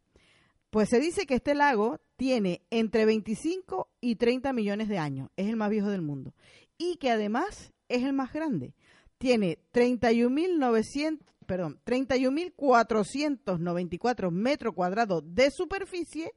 [0.69, 5.31] Pues se dice que este lago tiene entre 25 y 30 millones de años.
[5.37, 6.35] Es el más viejo del mundo.
[6.77, 8.75] Y que además es el más grande.
[9.17, 16.35] Tiene 31.900, perdón, 31.494 metros cuadrados de superficie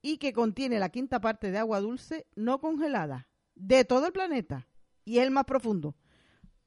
[0.00, 4.66] y que contiene la quinta parte de agua dulce no congelada de todo el planeta.
[5.04, 5.94] Y es el más profundo.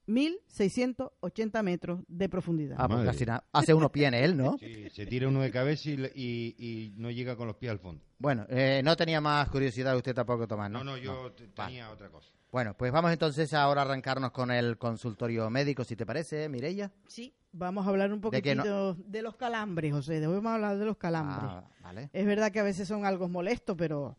[0.08, 2.76] 1.680 metros de profundidad.
[2.80, 3.12] Ah, pues Madre.
[3.12, 3.44] casi nada.
[3.52, 4.58] Hace unos pies en él, ¿no?
[4.60, 7.80] Sí, se tira uno de cabeza y, y- y no llega con los pies al
[7.80, 8.04] fondo.
[8.20, 10.84] Bueno, eh, no tenía más curiosidad usted tampoco, Tomás, ¿no?
[10.84, 12.30] No, no, yo te- tenía otra cosa.
[12.52, 16.92] Bueno, pues vamos entonces ahora a arrancarnos con el consultorio médico, si te parece, Mireya.
[17.08, 20.26] Sí, vamos a hablar un ¿De qué poquitito de, los calambres, José.
[20.26, 21.40] Vamos a hablar de los calambres.
[21.44, 22.10] Ah, vale.
[22.14, 24.18] Es verdad que a veces son algo molestos, pero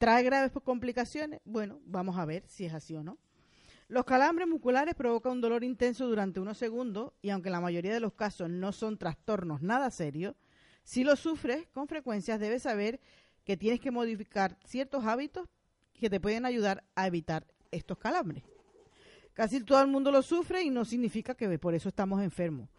[0.00, 1.42] ¿Trae graves complicaciones?
[1.44, 3.18] Bueno, vamos a ver si es así o no.
[3.86, 7.92] Los calambres musculares provocan un dolor intenso durante unos segundos y aunque en la mayoría
[7.92, 10.36] de los casos no son trastornos nada serios,
[10.84, 12.98] si lo sufres con frecuencia debes saber
[13.44, 15.50] que tienes que modificar ciertos hábitos
[15.92, 18.42] que te pueden ayudar a evitar estos calambres.
[19.34, 22.70] Casi todo el mundo lo sufre y no significa que por eso estamos enfermos.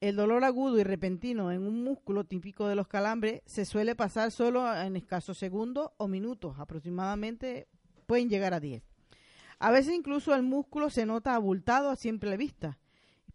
[0.00, 4.30] El dolor agudo y repentino en un músculo típico de los calambres se suele pasar
[4.30, 7.68] solo en escasos segundos o minutos, aproximadamente
[8.06, 8.82] pueden llegar a 10.
[9.58, 12.78] A veces incluso el músculo se nota abultado a simple vista.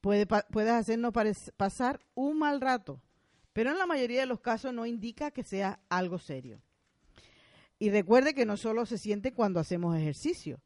[0.02, 0.26] Puede,
[0.72, 1.14] hacernos
[1.56, 3.00] pasar un mal rato,
[3.54, 6.62] pero en la mayoría de los casos no indica que sea algo serio.
[7.78, 10.60] Y recuerde que no solo se siente cuando hacemos ejercicio,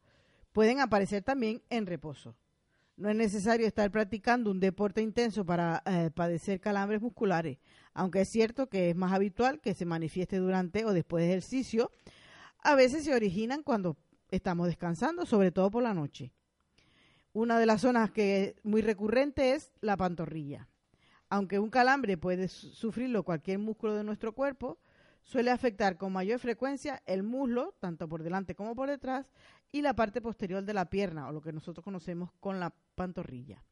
[0.53, 2.35] pueden aparecer también en reposo.
[2.99, 7.57] No es necesario estar practicando un deporte intenso para eh, padecer calambres musculares,
[7.93, 11.93] aunque es cierto que es más habitual que se manifieste durante o después de ejercicio.
[12.61, 13.95] A veces se originan cuando
[14.31, 16.33] estamos descansando, sobre todo por la noche.
[17.31, 20.67] Una de las zonas que es muy recurrente es la pantorrilla.
[21.29, 24.77] Aunque un calambre puede sufrirlo cualquier músculo de nuestro cuerpo,
[25.23, 29.31] suele afectar con mayor frecuencia el muslo, tanto por delante como por detrás,
[29.71, 33.63] y la parte posterior de la pierna, o lo que nosotros conocemos con la pantorrilla.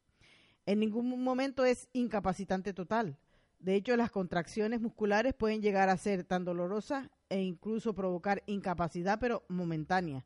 [0.65, 3.17] En ningún momento es incapacitante total.
[3.59, 9.19] De hecho, las contracciones musculares pueden llegar a ser tan dolorosas e incluso provocar incapacidad,
[9.19, 10.25] pero momentánea,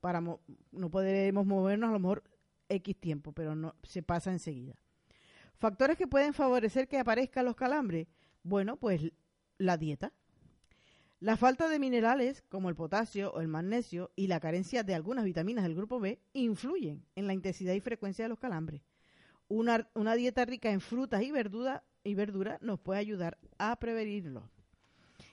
[0.00, 2.24] para no podremos movernos a lo mejor
[2.68, 4.74] X tiempo, pero no se pasa enseguida.
[5.54, 8.06] Factores que pueden favorecer que aparezcan los calambres.
[8.42, 9.10] Bueno, pues
[9.56, 10.12] la dieta.
[11.26, 15.24] La falta de minerales como el potasio o el magnesio y la carencia de algunas
[15.24, 18.82] vitaminas del grupo B influyen en la intensidad y frecuencia de los calambres.
[19.48, 21.82] Una, dieta rica en frutas y verduras
[22.60, 24.48] nos puede ayudar a prevenirlo.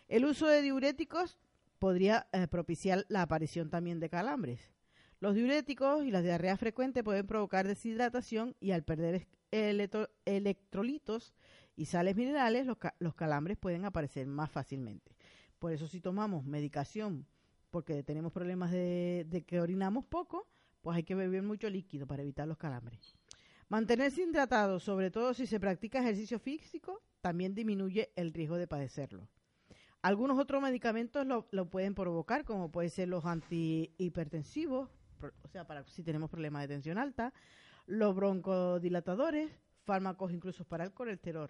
[0.07, 1.37] El uso de diuréticos
[1.77, 4.71] podría eh, propiciar la aparición también de calambres.
[5.19, 9.27] Los diuréticos y las diarreas frecuentes pueden provocar deshidratación y al perder
[10.25, 11.35] electrolitos
[11.75, 12.67] y sales minerales,
[12.99, 15.15] los, calambres pueden aparecer más fácilmente.
[15.63, 17.25] Por eso si tomamos medicación
[17.71, 20.45] porque tenemos problemas de, que orinamos poco,
[20.81, 23.15] pues hay que beber mucho líquido para evitar los calambres.
[23.69, 29.29] Mantenerse hidratado, sobre todo si se practica ejercicio físico, también disminuye el riesgo de padecerlo.
[30.01, 34.89] Algunos otros medicamentos lo, pueden provocar, como pueden ser los antihipertensivos,
[35.43, 37.33] o sea, para si tenemos problemas de tensión alta,
[37.85, 39.49] los broncodilatadores,
[39.85, 41.49] fármacos incluso para el colesterol.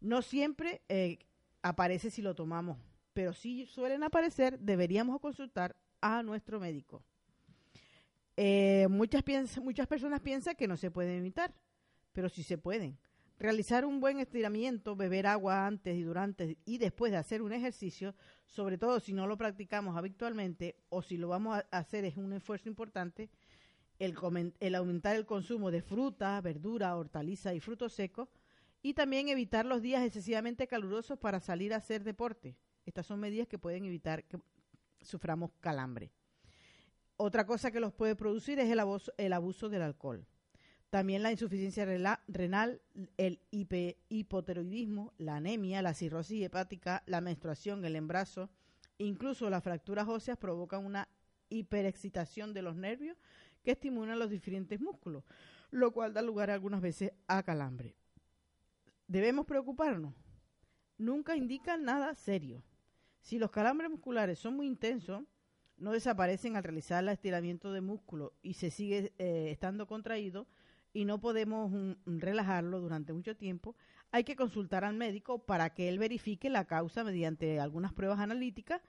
[0.00, 1.20] No siempre eh,
[1.62, 2.78] aparece si lo tomamos,
[3.14, 7.02] pero si suelen aparecer, deberíamos consultar a nuestro médico.
[8.36, 9.24] Eh, muchas,
[9.62, 11.54] muchas personas piensan que no se pueden evitar,
[12.12, 12.98] pero sí se pueden.
[13.38, 18.14] Realizar un buen estiramiento, beber agua antes y durante y después de hacer un ejercicio,
[18.46, 22.32] sobre todo si no lo practicamos habitualmente o si lo vamos a hacer es un
[22.32, 23.30] esfuerzo importante,
[23.98, 24.16] el,
[24.74, 28.28] aumentar el consumo de fruta, verdura, hortaliza y frutos secos
[28.82, 32.56] y también evitar los días excesivamente calurosos para salir a hacer deporte.
[32.84, 34.38] Estas son medidas que pueden evitar que
[35.00, 36.12] suframos calambre.
[37.16, 40.26] Otra cosa que los puede producir es el abuso del alcohol.
[40.90, 41.84] También la insuficiencia
[42.28, 42.80] renal,
[43.16, 48.48] el hipotiroidismo, la anemia, la cirrosis hepática, la menstruación, el embarazo,
[48.98, 51.08] incluso las fracturas óseas provocan una
[51.48, 53.16] hiperexcitación de los nervios
[53.64, 55.24] que estimulan los diferentes músculos,
[55.70, 57.96] lo cual da lugar algunas veces a calambre.
[59.08, 60.14] ¿Debemos preocuparnos?
[60.96, 62.62] Nunca indican nada serio.
[63.24, 65.24] Si los calambres musculares son muy intensos,
[65.78, 70.46] no desaparecen al realizar el estiramiento de músculo y se sigue eh, estando contraído,
[70.92, 73.76] y no podemos mm, relajarlo durante mucho tiempo,
[74.12, 78.82] hay que consultar al médico para que él verifique la causa mediante algunas pruebas analíticas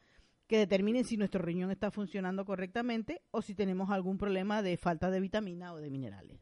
[0.48, 5.10] que determinen si nuestro riñón está funcionando correctamente o si tenemos algún problema de falta
[5.12, 6.42] de vitamina o de minerales.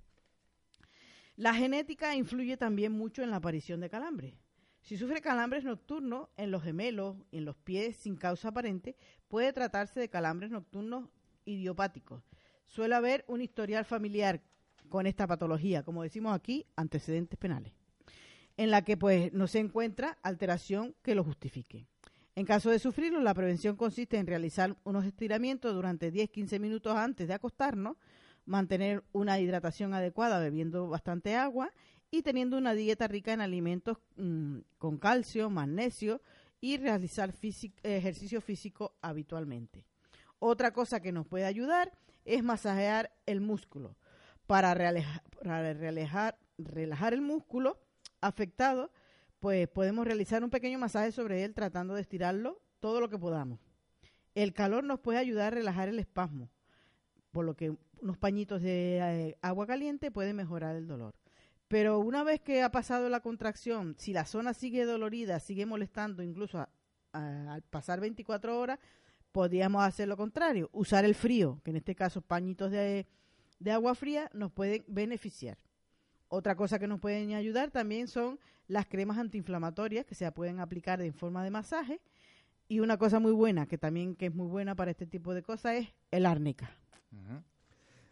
[1.35, 4.42] La genética influye también mucho en la aparición de calambres.
[4.83, 8.97] Si sufre calambres nocturnos en los gemelos y en los pies sin causa aparente,
[9.29, 11.07] puede tratarse de calambres nocturnos
[11.45, 12.21] idiopáticos.
[12.65, 14.41] Suele haber un historial familiar
[14.89, 17.71] con esta patología, como decimos aquí, antecedentes penales,
[18.57, 21.87] en la que pues no se encuentra alteración que lo justifique.
[22.35, 27.29] En caso de sufrirlo, la prevención consiste en realizar unos estiramientos durante 10-15 minutos antes
[27.29, 27.95] de acostarnos,
[28.45, 31.71] mantener una hidratación adecuada bebiendo bastante agua
[32.13, 36.21] y teniendo una dieta rica en alimentos mm, con calcio, magnesio
[36.61, 37.33] y realizar
[37.81, 39.83] ejercicio físico habitualmente.
[40.37, 41.91] Otra cosa que nos puede ayudar
[42.23, 43.97] es masajear el músculo
[44.45, 45.23] para, relajar,
[46.59, 47.79] relajar el músculo
[48.21, 48.91] afectado,
[49.39, 53.59] pues podemos realizar un pequeño masaje sobre él tratando de estirarlo todo lo que podamos.
[54.35, 56.51] El calor nos puede ayudar a relajar el espasmo,
[57.31, 61.15] por lo que unos pañitos de eh, agua caliente pueden mejorar el dolor.
[61.67, 66.21] Pero una vez que ha pasado la contracción, si la zona sigue dolorida, sigue molestando,
[66.21, 66.67] incluso
[67.11, 68.79] al pasar 24 horas,
[69.31, 73.07] podríamos hacer lo contrario, usar el frío, que en este caso pañitos de,
[73.59, 75.57] de agua fría nos pueden beneficiar.
[76.27, 81.01] Otra cosa que nos pueden ayudar también son las cremas antiinflamatorias que se pueden aplicar
[81.01, 82.01] en forma de masaje.
[82.67, 85.43] Y una cosa muy buena, que también que es muy buena para este tipo de
[85.43, 86.75] cosas, es el árnica.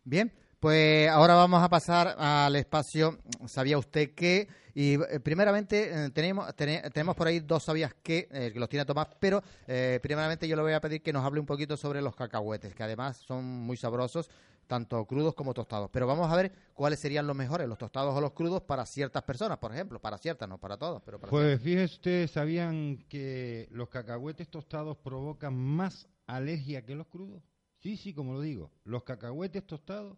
[0.04, 0.32] Bien,
[0.62, 3.18] pues ahora vamos a pasar al espacio.
[3.47, 4.47] ¿Sabía usted que?
[4.76, 8.70] Y eh, primeramente eh, tenemos, tene- tenemos por ahí dos sabías que, eh, que los
[8.70, 11.76] tiene Tomás, pero eh, primeramente yo le voy a pedir que nos hable un poquito
[11.76, 14.30] sobre los cacahuetes, que además son muy sabrosos,
[14.68, 15.89] tanto crudos como tostados.
[15.91, 19.24] Pero vamos a ver cuáles serían los mejores, los tostados o los crudos para ciertas
[19.24, 23.68] personas, por ejemplo, para ciertas, no para todas, pero para Pues fíjese ustedes, ¿sabían que
[23.72, 27.41] los cacahuetes tostados provocan más alergia que los crudos?
[27.80, 30.18] Sí, sí, como lo digo, los cacahuetes tostados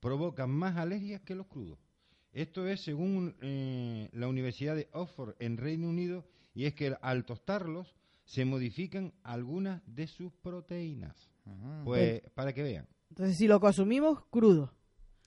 [0.00, 1.78] provocan más alergias que los crudos.
[2.32, 6.24] Esto es según eh, la Universidad de Oxford en Reino Unido
[6.54, 7.94] y es que al tostarlos
[8.24, 11.16] se modifican algunas de sus proteínas.
[11.84, 14.72] Pues para que vean, Entonces, si lo consumimos crudo,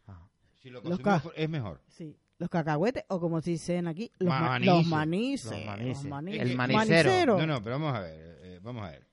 [0.08, 0.30] Ajá.
[0.62, 1.82] si lo Los consumimos es mejor.
[1.90, 4.74] sí, los cacahuetes, o como se dicen aquí, los, ma- Manices.
[4.74, 5.52] los manices.
[5.52, 6.06] Los manices.
[6.06, 7.10] mani- El manicero.
[7.10, 7.38] manicero.
[7.40, 9.06] No, no, pero vamos a ver, eh, vamos a ver.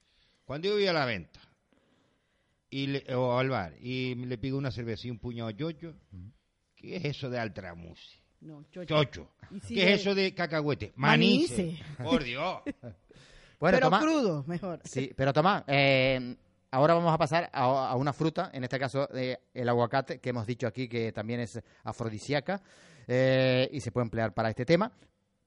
[0.45, 1.41] Cuando yo voy a la venta
[2.71, 5.95] y le- o al bar y le pido una cerveza y un puñado de chocho,
[6.77, 8.18] ¿qué es eso de altramusi?
[8.41, 8.87] No, chocho.
[9.05, 9.29] Chocho.
[9.51, 10.93] Y si ¿Qué le- es eso de cacahuete?
[10.97, 11.62] Manice.
[11.64, 12.03] Manice.
[12.03, 12.59] Por Dios.
[13.61, 14.81] Bueno, Pero Tomás, crudo, mejor.
[14.85, 16.35] Sí, pero Tomás, eh,
[16.71, 20.31] ahora vamos a pasar a, a una fruta, en este caso eh, el aguacate, que
[20.31, 22.62] hemos dicho aquí que también es afrodisíaca
[23.07, 24.91] eh, y se puede emplear para este tema.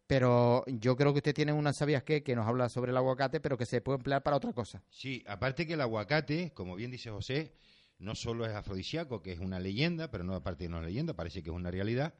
[0.07, 3.39] Pero yo creo que usted tiene una sabías qué que nos habla sobre el aguacate,
[3.39, 4.83] pero que se puede emplear para otra cosa.
[4.89, 7.53] Sí, aparte que el aguacate, como bien dice José,
[7.99, 11.41] no solo es afrodisíaco, que es una leyenda, pero no aparte de una leyenda, parece
[11.41, 12.13] que es una realidad.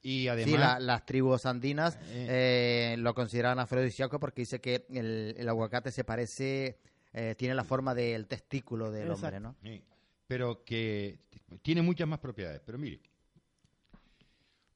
[0.00, 0.52] Y además...
[0.54, 2.92] sí, la- las tribus andinas Eh.
[2.92, 6.78] eh, lo consideran afrodisíaco porque dice que el, el aguacate se parece,
[7.12, 9.26] eh, tiene la forma del testículo del Exacto.
[9.26, 9.56] hombre, ¿no?
[9.60, 9.82] Sí,
[10.28, 11.18] pero que
[11.62, 12.60] tiene muchas más propiedades.
[12.64, 13.00] Pero mire,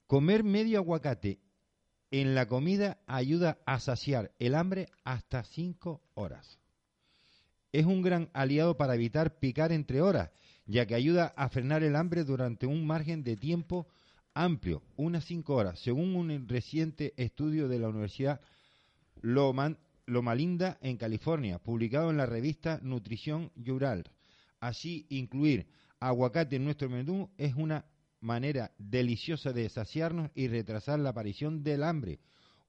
[0.09, 1.39] comer medio aguacate
[2.13, 6.59] en la comida ayuda a saciar el hambre hasta 5 horas.
[7.73, 10.31] Es un gran aliado para evitar picar entre horas,
[10.67, 13.89] ya que ayuda a frenar el hambre durante un margen de tiempo
[14.35, 18.43] amplio, unas 5 horas, según un reciente estudio de la Universidad
[19.23, 24.05] Loma, Loma Linda en California, publicado en la revista Nutrición Jural.
[24.61, 25.67] Así, incluir
[25.99, 27.87] aguacate en nuestro menú es una
[28.23, 32.21] manera deliciosa de saciarnos y retrasar la aparición del hambre,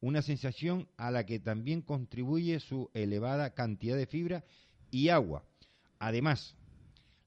[0.02, 4.44] una sensación a la que también contribuye su elevada cantidad de fibra
[4.92, 5.46] y agua.
[6.00, 6.58] Además,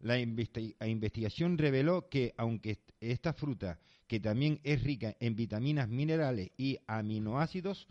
[0.01, 0.17] la
[0.79, 6.51] la investigación reveló que aunque est- esta fruta, que también es rica en vitaminas, minerales
[6.59, 7.89] y aminoácidos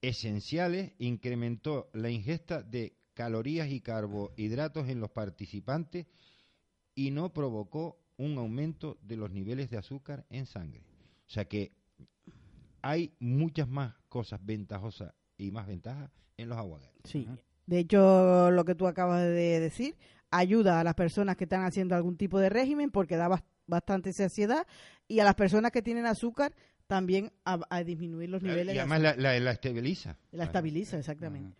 [0.00, 6.06] esenciales, incrementó la ingesta de calorías y carbohidratos en los participantes
[6.94, 10.82] y no provocó un aumento de los niveles de azúcar en sangre.
[11.26, 11.72] O sea que
[12.82, 16.92] hay muchas más cosas ventajosas y más ventajas en los aguacates.
[17.04, 17.28] Sí.
[17.66, 19.96] De hecho, lo que tú acabas de decir
[20.30, 24.12] ayuda a las personas que están haciendo algún tipo de régimen porque da bas- bastante
[24.12, 24.66] saciedad
[25.08, 26.52] y a las personas que tienen azúcar
[26.86, 30.18] también a, a disminuir los niveles y de además la, la- la estabiliza.
[30.32, 31.56] La estabiliza, exactamente.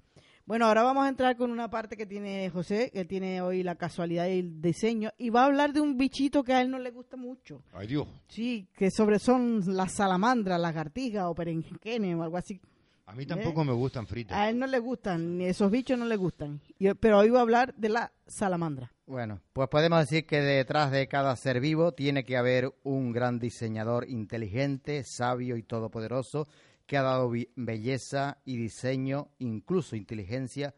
[0.51, 3.77] Bueno, ahora vamos a entrar con una parte que tiene José, que tiene hoy la
[3.77, 6.81] casualidad y el diseño, y va a hablar de un bichito que a él no
[6.81, 7.63] le gusta mucho.
[7.73, 8.09] Ay Dios.
[8.27, 12.61] Sí, que sobre son las salamandras, lagartijas o perenquenes o algo así.
[13.07, 14.37] A mí tampoco me gustan fritas.
[14.37, 16.61] A él no le gustan, ni esos bichos no le gustan.
[16.81, 18.93] Y- pero hoy va a hablar de la salamandra.
[19.07, 23.39] Bueno, pues podemos decir que detrás de cada ser vivo tiene que haber un gran
[23.39, 26.49] diseñador inteligente, sabio y todopoderoso
[26.91, 30.75] que ha dado belleza y diseño, incluso inteligencia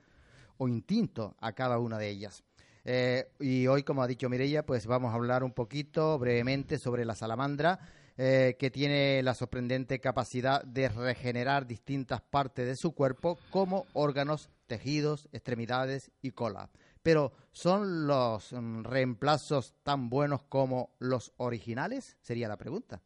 [0.58, 2.44] o instinto a cada una de ellas.
[2.84, 7.06] Eh, y hoy, como ha dicho Mireia, pues vamos a hablar un poquito brevemente sobre
[7.06, 7.78] la salamandra,
[8.18, 14.50] eh, que tiene la sorprendente capacidad de regenerar distintas partes de su cuerpo como órganos,
[14.66, 16.68] tejidos, extremidades y cola.
[17.02, 22.18] Pero ¿son los mm, reemplazos tan buenos como los originales?
[22.20, 23.00] Sería la pregunta.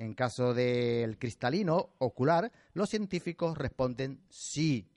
[0.00, 4.88] En caso del cristalino ocular, los científicos responden sí.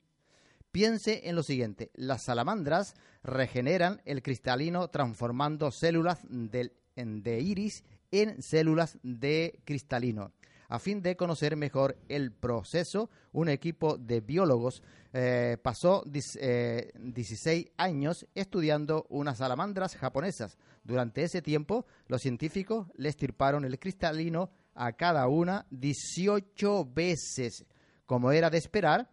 [0.72, 8.96] Piense en lo siguiente, las salamandras regeneran el cristalino transformando células de iris en células
[9.02, 10.32] de cristalino.
[10.70, 14.82] A fin de conocer mejor el proceso, un equipo de biólogos
[15.12, 20.56] eh, pasó 16 años estudiando unas salamandras japonesas.
[20.82, 27.64] Durante ese tiempo, los científicos le estirparon el cristalino a cada una 18 veces.
[28.06, 29.10] Como era de esperar,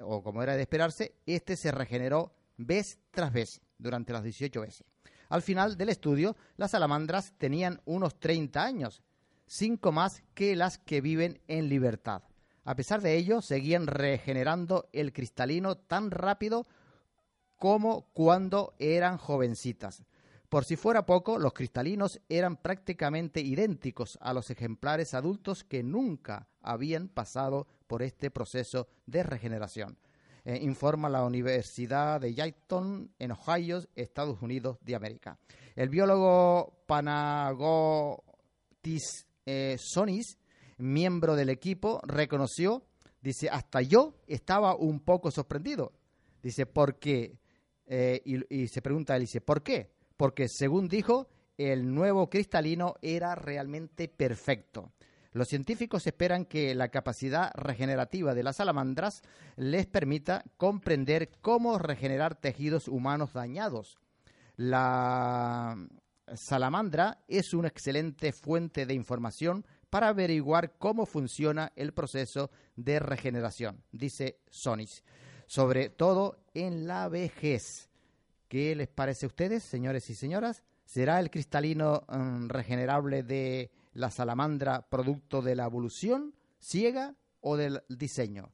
[0.00, 4.84] o como era de esperarse, este se regeneró vez tras vez durante las 18 veces.
[5.28, 9.02] Al final del estudio, las salamandras tenían unos 30 años,
[9.46, 12.22] cinco más que las que viven en libertad.
[12.64, 16.66] A pesar de ello, seguían regenerando el cristalino tan rápido
[17.56, 20.02] como cuando eran jovencitas.
[20.50, 26.48] Por si fuera poco, los cristalinos eran prácticamente idénticos a los ejemplares adultos que nunca
[26.60, 29.96] habían pasado por este proceso de regeneración.
[30.44, 35.38] Eh, informa la Universidad de Yalton en Ohio, Estados Unidos de América.
[35.76, 38.34] El biólogo Panagotis
[39.46, 40.36] eh, Sonis,
[40.78, 42.82] miembro del equipo, reconoció,
[43.22, 45.92] dice, hasta yo estaba un poco sorprendido.
[46.42, 47.38] Dice, ¿por qué?
[47.86, 49.99] Eh, y, y se pregunta él, dice, ¿por qué?
[50.20, 54.92] Porque según dijo, el nuevo cristalino era realmente perfecto.
[55.32, 59.22] Los científicos esperan que la capacidad regenerativa de las salamandras
[59.56, 63.96] les permita comprender cómo regenerar tejidos humanos dañados.
[64.56, 65.88] La
[66.34, 73.82] salamandra es una excelente fuente de información para averiguar cómo funciona el proceso de regeneración,
[73.90, 75.02] dice Sonis,
[75.46, 77.89] sobre todo en la vejez.
[78.50, 80.64] ¿Qué les parece a ustedes, señores y señoras?
[80.84, 87.84] ¿Será el cristalino mm, regenerable de la salamandra producto de la evolución ciega o del
[87.88, 88.50] diseño?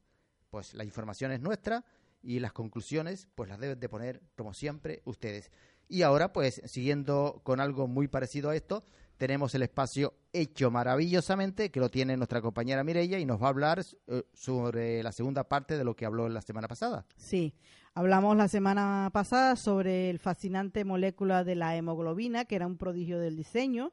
[0.51, 1.83] Pues la información es nuestra
[2.21, 5.49] y las conclusiones pues las deben de poner como siempre ustedes.
[5.89, 8.83] Y ahora pues siguiendo con algo muy parecido a esto,
[9.17, 13.49] tenemos el espacio hecho maravillosamente que lo tiene nuestra compañera Mireia y nos va a
[13.49, 17.07] hablar eh, sobre la segunda parte de lo que habló la semana pasada.
[17.15, 17.55] Sí,
[17.97, 23.17] Hablamos la semana pasada sobre el fascinante molécula de la hemoglobina, que era un prodigio
[23.17, 23.91] del diseño,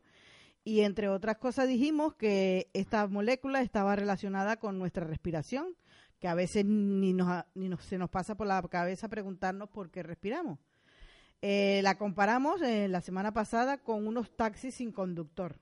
[0.62, 5.74] y entre otras cosas dijimos que esta molécula estaba relacionada con nuestra respiración,
[6.18, 10.02] que a veces ni, nos, ni se nos pasa por la cabeza preguntarnos por qué
[10.02, 10.58] respiramos.
[11.40, 15.58] Eh, la comparamos eh, la semana pasada con unos taxis sin conductor,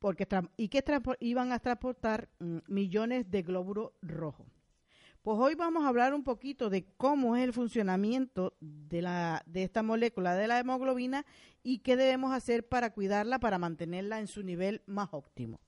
[0.00, 0.82] porque y que
[1.20, 4.61] iban a transportar mm, millones de glóbulos rojos.
[5.22, 9.62] Pues hoy vamos a hablar un poquito de cómo es el funcionamiento de, la, de
[9.62, 11.24] esta molécula de la hemoglobina
[11.62, 15.60] y qué debemos hacer para cuidarla, para mantenerla en su nivel más óptimo.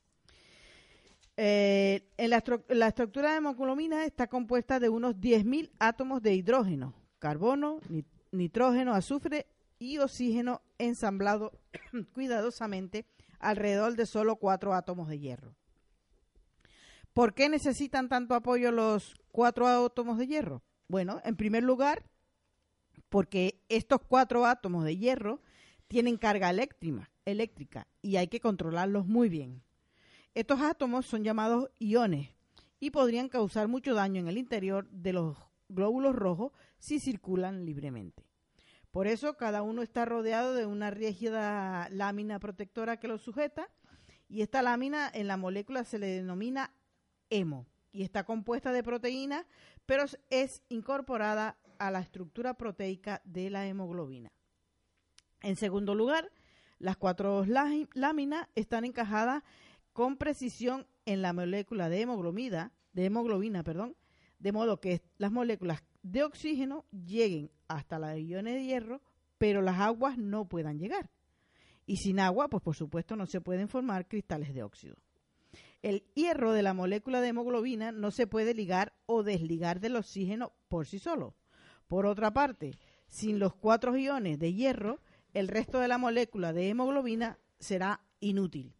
[1.37, 7.79] Eh, la, estructura de hemoglobina está compuesta de unos 10.000 átomos de hidrógeno, carbono,
[8.33, 9.47] nitrógeno, azufre
[9.79, 11.53] y oxígeno ensamblados
[12.13, 13.07] cuidadosamente
[13.39, 15.55] alrededor de solo cuatro átomos de hierro.
[17.13, 20.63] ¿Por qué necesitan tanto apoyo los cuatro átomos de hierro?
[20.87, 22.05] Bueno, en primer lugar,
[23.09, 25.43] porque estos cuatro átomos de hierro
[25.89, 29.65] tienen carga eléctrica, eléctrica y hay que controlarlos muy bien.
[30.35, 32.29] Estos átomos son llamados iones
[32.79, 35.37] y podrían causar mucho daño en el interior de los
[35.69, 38.23] glóbulos rojos si circulan libremente.
[38.93, 43.69] Por eso cada uno está rodeado de una rígida lámina protectora que los sujeta
[44.29, 46.73] y esta lámina en la molécula se le denomina
[47.31, 49.47] hemo y está compuesta de proteínas,
[49.87, 54.33] pero es incorporada a la estructura proteica de la hemoglobina.
[55.43, 56.33] En segundo lugar,
[56.79, 59.45] las cuatro láminas están encajadas
[59.93, 63.97] con precisión en la molécula de hemoglobina, de hemoglobina, perdón,
[64.41, 69.03] de modo que las moléculas de oxígeno lleguen hasta las iones de hierro,
[69.39, 71.11] pero las aguas no puedan llegar.
[71.87, 74.97] Y sin agua, pues por supuesto no se pueden formar cristales de óxido.
[75.85, 80.55] El hierro de la molécula de hemoglobina no se puede ligar o desligar del oxígeno
[80.69, 81.35] por sí solo.
[81.89, 85.03] Por otra parte, sin los cuatro iones de hierro,
[85.35, 88.73] el resto de la molécula de hemoglobina será inútil.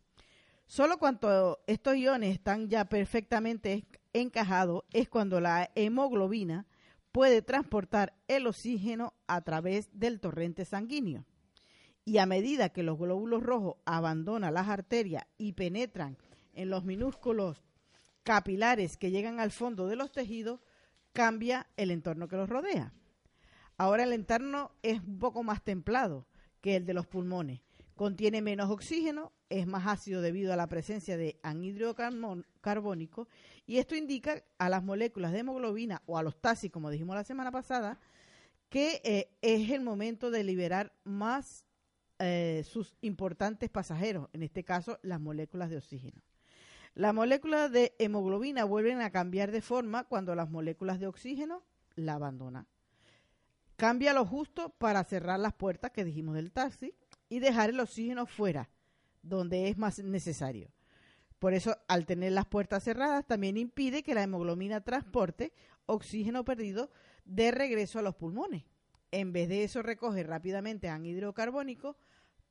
[0.65, 3.85] Solo cuando estos iones están ya perfectamente
[4.15, 6.67] encajados es cuando la hemoglobina
[7.13, 11.27] puede transportar el oxígeno a través del torrente sanguíneo.
[12.07, 16.17] Y a medida que los glóbulos rojos abandonan las arterias y penetran
[16.57, 17.63] en los minúsculos
[18.23, 20.61] capilares que llegan al fondo de los tejidos,
[21.13, 22.93] cambia el entorno que los rodea.
[23.77, 26.27] Ahora el entorno es un poco más templado
[26.61, 27.61] que el de los pulmones.
[27.97, 31.95] Contiene menos oxígeno, es más ácido debido a la presencia de anhídrido
[32.61, 33.29] carbónico
[33.67, 37.23] y esto indica a las moléculas de hemoglobina o a los taxis, como dijimos la
[37.23, 38.01] semana pasada,
[38.69, 41.65] que eh, es el momento de liberar más
[42.19, 46.21] eh, sus importantes pasajeros, en este caso las moléculas de oxígeno.
[46.95, 51.65] Las moléculas de hemoglobina vuelven a cambiar de forma cuando las moléculas de oxígeno
[51.97, 52.69] la abandonan.
[53.77, 56.95] Cambia lo justo para cerrar las puertas que dijimos del taxi
[57.29, 58.71] y dejar el oxígeno fuera,
[59.23, 60.71] donde es más necesario.
[61.41, 65.53] Por eso, al tener las puertas cerradas, también impide que la hemoglobina transporte
[65.87, 66.93] oxígeno perdido
[67.25, 68.65] de regreso a los pulmones.
[69.11, 71.97] En vez de eso, recoge rápidamente anhídrido carbónico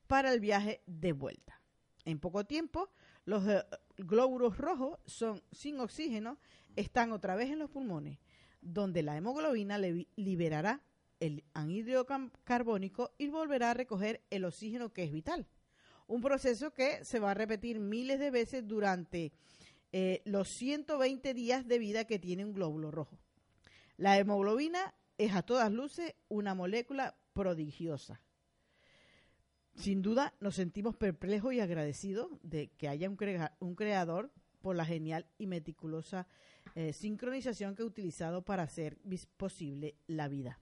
[0.06, 1.60] para el viaje de vuelta.
[2.04, 2.90] En poco tiempo,
[3.24, 3.64] los eh,
[3.96, 6.38] glóbulos rojos son sin oxígeno,
[6.76, 8.18] están otra vez en los pulmones,
[8.60, 10.82] donde la hemoglobina liberará
[11.20, 12.06] el anhídrido
[12.44, 15.46] carbónico y volverá a recoger el oxígeno que es vital.
[16.06, 19.32] Un proceso que se va a repetir miles de veces durante
[19.92, 23.18] eh, los 120 días de vida que tiene un glóbulo rojo.
[23.96, 28.20] La hemoglobina es a todas luces una molécula prodigiosa.
[29.74, 33.18] Sin duda nos sentimos perplejos y agradecidos de que haya un,
[33.60, 34.30] un creador
[34.62, 36.26] por la genial y meticulosa
[36.74, 38.98] eh, sincronización que ha utilizado para hacer
[39.36, 40.58] posible la vida.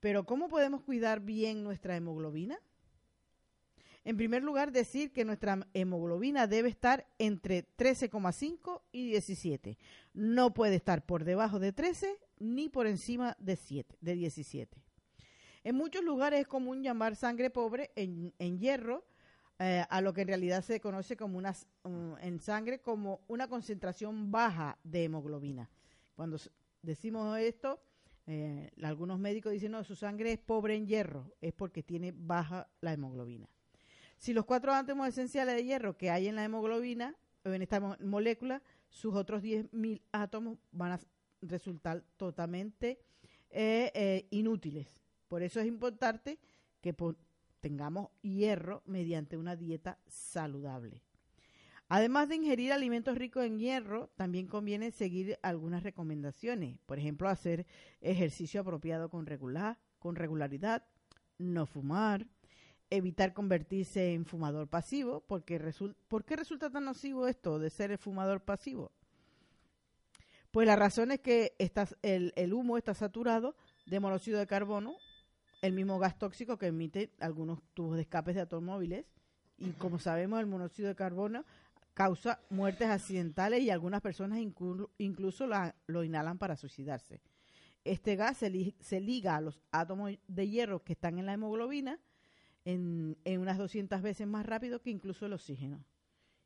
[0.00, 2.58] Pero ¿cómo podemos cuidar bien nuestra hemoglobina?
[4.04, 9.76] En primer lugar, decir que nuestra hemoglobina debe estar entre 13,5 y 17.
[10.14, 14.87] No puede estar por debajo de 13 ni por encima de, 7, de 17.
[15.68, 19.04] En muchos lugares es común llamar sangre pobre en, hierro
[19.58, 21.54] eh, a lo que en realidad se conoce como una,
[22.22, 25.68] en sangre como una concentración baja de hemoglobina.
[26.16, 26.38] Cuando
[26.80, 27.82] decimos esto,
[28.26, 32.66] eh, algunos médicos dicen, no, su sangre es pobre en hierro, es porque tiene baja
[32.80, 33.46] la hemoglobina.
[34.16, 37.14] Si los cuatro átomos esenciales de hierro que hay en la hemoglobina,
[37.44, 41.00] en esta molécula, sus otros 10.000 átomos van a
[41.42, 42.98] resultar totalmente
[43.50, 44.88] eh, inútiles.
[45.28, 46.38] Por eso es importante
[46.80, 46.94] que
[47.60, 51.02] tengamos hierro mediante una dieta saludable.
[51.90, 56.78] Además de ingerir alimentos ricos en hierro, también conviene seguir algunas recomendaciones.
[56.84, 57.66] Por ejemplo, hacer
[58.02, 60.84] ejercicio apropiado con, regular, con regularidad,
[61.38, 62.26] no fumar,
[62.90, 65.60] evitar convertirse en fumador pasivo, porque
[66.08, 68.92] ¿por qué resulta tan nocivo esto de ser el fumador pasivo?
[70.50, 71.54] Pues la razón es que
[72.02, 73.56] el, el, humo está saturado
[73.86, 74.96] de monóxido de carbono,
[75.62, 79.06] el mismo gas tóxico que emite algunos tubos de escapes de automóviles,
[79.58, 81.44] y como sabemos el monóxido de carbono
[81.94, 85.46] causa muertes accidentales y algunas personas incluso
[85.88, 87.20] lo inhalan para suicidarse.
[87.82, 91.98] Este gas se, liga a los átomos de hierro que están en la hemoglobina
[92.64, 95.84] en, unas 200 veces más rápido que incluso el oxígeno.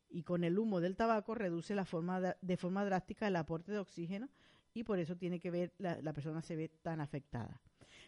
[0.09, 3.79] Y con el humo del tabaco reduce la forma de, forma drástica el aporte de
[3.79, 4.29] oxígeno
[4.73, 7.61] y por eso tiene que ver, la, persona se ve tan afectada.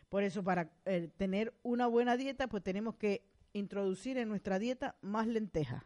[0.10, 4.98] Por eso, para eh, tener una buena dieta, pues tenemos que introducir en nuestra dieta
[5.02, 5.84] más lentejas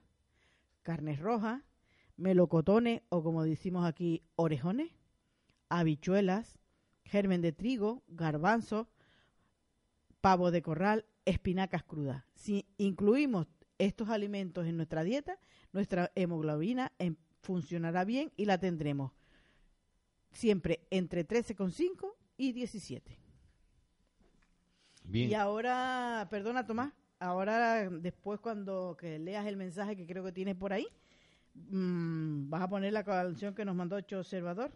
[0.90, 1.62] carnes rojas,
[2.18, 4.92] melocotones o como decimos aquí, orejones,
[5.70, 6.60] habichuelas,
[7.04, 8.90] germen de trigo, garbanzo,
[10.20, 12.24] pavo de corral, espinacas crudas.
[12.34, 13.48] Si incluimos
[13.78, 15.40] estos alimentos en nuestra dieta,
[15.72, 19.12] nuestra hemoglobina em, funcionará bien y la tendremos
[20.32, 23.19] siempre entre 13,5 y 17.
[25.10, 25.30] Bien.
[25.30, 30.56] Y ahora, perdona Tomás, ahora después cuando que leas el mensaje que creo que tienes
[30.56, 30.88] por ahí,
[31.56, 34.72] mm, vas a poner la canción que nos mandó Ocho Observador,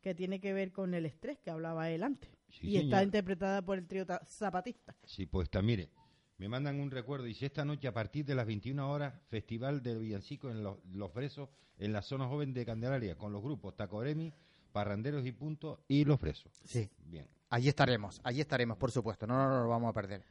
[0.00, 2.30] que tiene que ver con el estrés que hablaba él antes.
[2.62, 4.94] y está interpretada por el trío Zapatista.
[5.04, 5.90] Sí, pues está, mire,
[6.38, 9.98] me mandan un recuerdo, dice esta noche a partir de las 21 horas, Festival del
[9.98, 14.32] Villancico en los, los Fresos, en la zona joven de Candelaria, con los grupos Tacoremi,
[14.76, 16.52] Parranderos y Punto y Los Fresos.
[16.66, 16.90] Sí.
[16.98, 17.26] Bien.
[17.48, 20.22] Allí estaremos, allí estaremos, por supuesto, no, nos lo vamos a perder.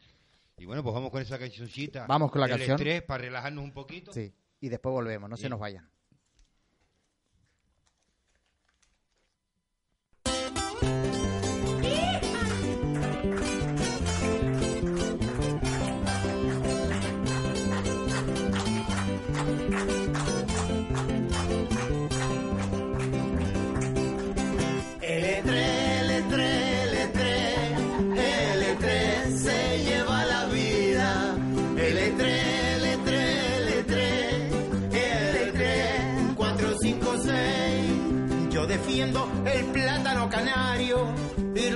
[0.60, 2.06] Y bueno, pues vamos con esa cancioncita.
[2.06, 2.76] Vamos con la canción.
[2.76, 4.14] estrés para relajarnos un poquito.
[4.14, 4.32] Sí,
[4.62, 5.90] y después volvemos, no se nos vayan.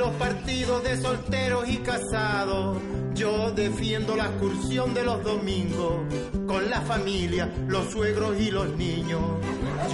[0.09, 2.77] Los partidos de solteros y casados.
[3.13, 5.93] Yo defiendo la excursión de los domingos
[6.47, 9.21] con la familia, los suegros y los niños.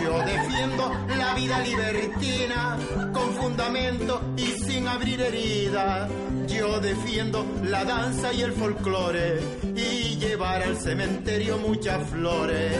[0.01, 2.77] Yo defiendo la vida libertina
[3.13, 6.09] con fundamento y sin abrir heridas.
[6.47, 9.39] Yo defiendo la danza y el folclore
[9.75, 12.73] y llevar al cementerio muchas flores.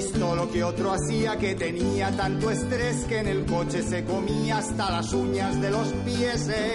[0.00, 4.58] Todo lo que otro hacía, que tenía tanto estrés que en el coche se comía
[4.58, 6.48] hasta las uñas de los pies.
[6.48, 6.74] eh.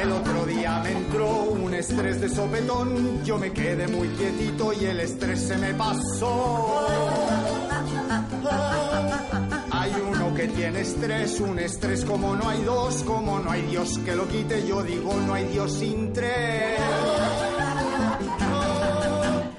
[0.00, 4.84] El otro día me entró un estrés de sopetón, yo me quedé muy quietito y
[4.84, 6.86] el estrés se me pasó.
[9.70, 13.98] Hay uno que tiene estrés, un estrés como no hay dos, como no hay Dios
[14.04, 16.78] que lo quite, yo digo no hay Dios sin tres.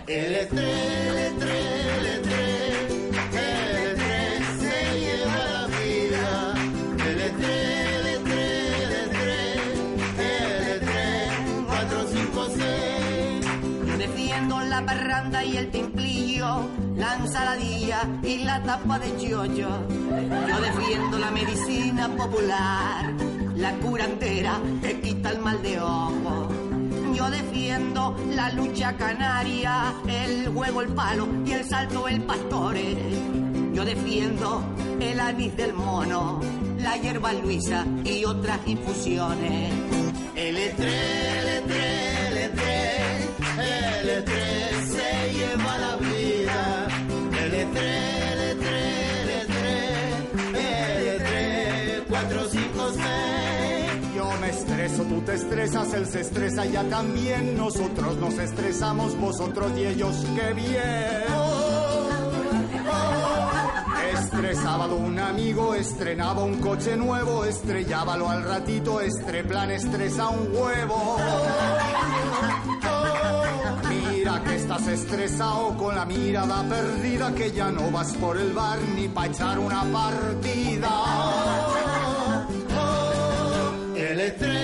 [0.08, 2.92] El estrés, el estrés, el estrés,
[3.34, 6.54] el estrés se lleva la vida.
[7.00, 9.60] El el estrés, el estrés,
[10.20, 13.46] el cuatro, cinco, seis.
[13.88, 19.70] Yo defiendo la parranda y el timplillo, la ensaladilla y la tapa de chollo.
[20.48, 23.12] Yo defiendo la medicina popular,
[23.56, 26.65] la curandera que quita el mal de ojo.
[27.16, 32.98] Yo defiendo la lucha canaria, el juego, el palo y el salto, el pastore.
[33.74, 34.62] Yo defiendo
[35.00, 36.42] el anís del mono,
[36.78, 39.72] la hierba luisa y otras infusiones.
[40.36, 40.58] El
[55.36, 57.56] estresas, él se estresa ya también.
[57.58, 61.26] Nosotros nos estresamos, vosotros y ellos, qué bien.
[64.54, 71.18] Sábado un amigo estrenaba un coche nuevo, estrellábalo al ratito, estreplan estresa un huevo.
[73.90, 78.80] Mira que estás estresado con la mirada perdida, que ya no vas por el bar
[78.96, 80.90] ni pa' echar una partida.
[83.96, 84.55] El estrés,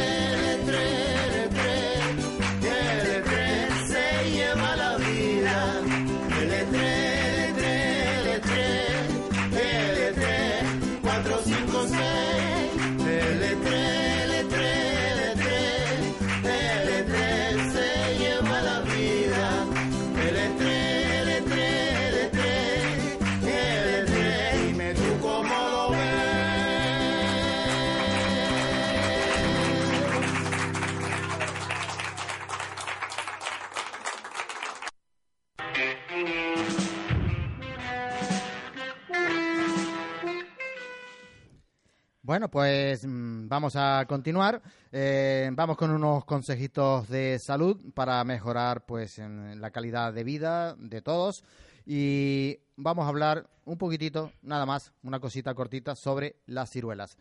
[42.31, 44.61] Bueno, pues mm, vamos a continuar.
[44.89, 50.73] Eh, vamos con unos consejitos de salud para mejorar pues en la calidad de vida
[50.77, 51.43] de todos
[51.85, 57.17] y vamos a hablar un poquitito, nada más, una cosita cortita sobre las ciruelas.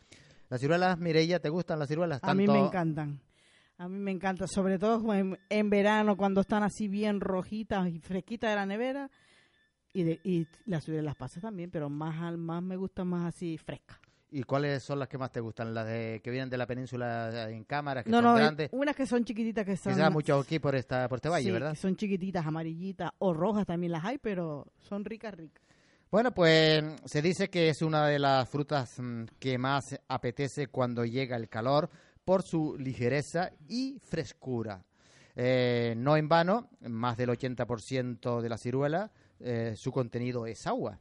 [0.48, 2.20] Las ciruelas, Mireia, ¿te gustan las ciruelas?
[2.22, 3.20] A mí me encantan.
[3.78, 7.98] A mí me encanta, sobre todo en, en verano cuando están así bien rojitas y
[7.98, 9.11] fresquitas de la nevera.
[9.92, 13.58] Y, de, y las las pasas también, pero más al más me gustan más así
[13.58, 13.98] frescas.
[14.33, 15.74] ¿Y cuáles son las que más te gustan?
[15.74, 18.68] ¿Las de, que vienen de la península en cámara, que No, son no, grandes?
[18.72, 19.97] unas que son chiquititas que son...
[19.97, 21.70] da mucho aquí por, esta, por este valle, sí, ¿verdad?
[21.72, 25.62] que son chiquititas, amarillitas o rojas también las hay, pero son ricas, ricas.
[26.11, 31.05] Bueno, pues se dice que es una de las frutas mm, que más apetece cuando
[31.05, 31.89] llega el calor
[32.24, 34.85] por su ligereza y frescura.
[35.37, 40.99] Eh, no en vano, más del 80% de la ciruela, eh, su contenido es agua.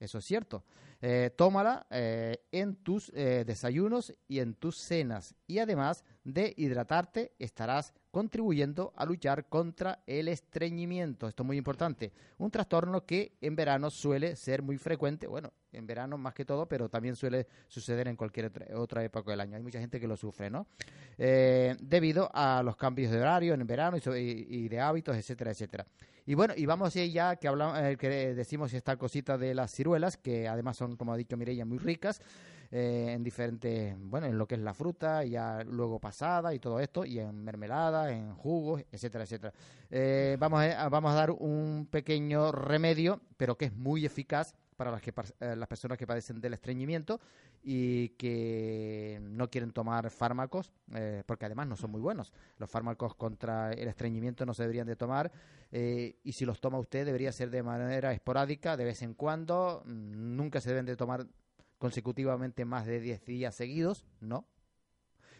[0.00, 0.64] Eso es cierto.
[1.02, 5.34] Eh, tómala eh, en tus eh, desayunos y en tus cenas.
[5.46, 11.28] Y además de hidratarte, estarás contribuyendo a luchar contra el estreñimiento.
[11.28, 12.12] Esto es muy importante.
[12.38, 15.26] Un trastorno que en verano suele ser muy frecuente.
[15.26, 19.40] Bueno, en verano más que todo, pero también suele suceder en cualquier otra, época del
[19.40, 19.56] año.
[19.56, 20.66] Hay mucha gente que lo sufre, ¿no?
[21.18, 25.86] Debido a los cambios de horario en verano y de hábitos, etcétera, etcétera.
[26.26, 30.16] Y bueno, y vamos ya que hablamos, eh, que decimos esta cosita de las ciruelas,
[30.16, 32.20] que además son, como ha dicho Mireia, muy ricas
[32.72, 36.80] eh, en diferentes, bueno, en lo que es la fruta, ya luego pasada y todo
[36.80, 39.52] esto, y en mermelada, en jugos, etcétera, etcétera.
[39.88, 44.90] Eh, vamos, a, vamos a dar un pequeño remedio, pero que es muy eficaz para
[44.90, 47.20] las, que, eh, las personas que padecen del estreñimiento
[47.68, 52.32] y que no quieren tomar fármacos, eh, porque además no son muy buenos.
[52.58, 55.32] Los fármacos contra el estreñimiento no se deberían de tomar
[55.72, 59.82] eh, y si los toma usted debería ser de manera esporádica, de vez en cuando.
[59.84, 61.26] Mm, Nunca se deben de tomar
[61.78, 64.46] consecutivamente más de 10 días seguidos, ¿no?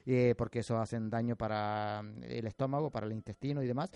[0.04, 3.90] Eh, porque eso hacen daño para mm, el estómago, para el intestino y demás.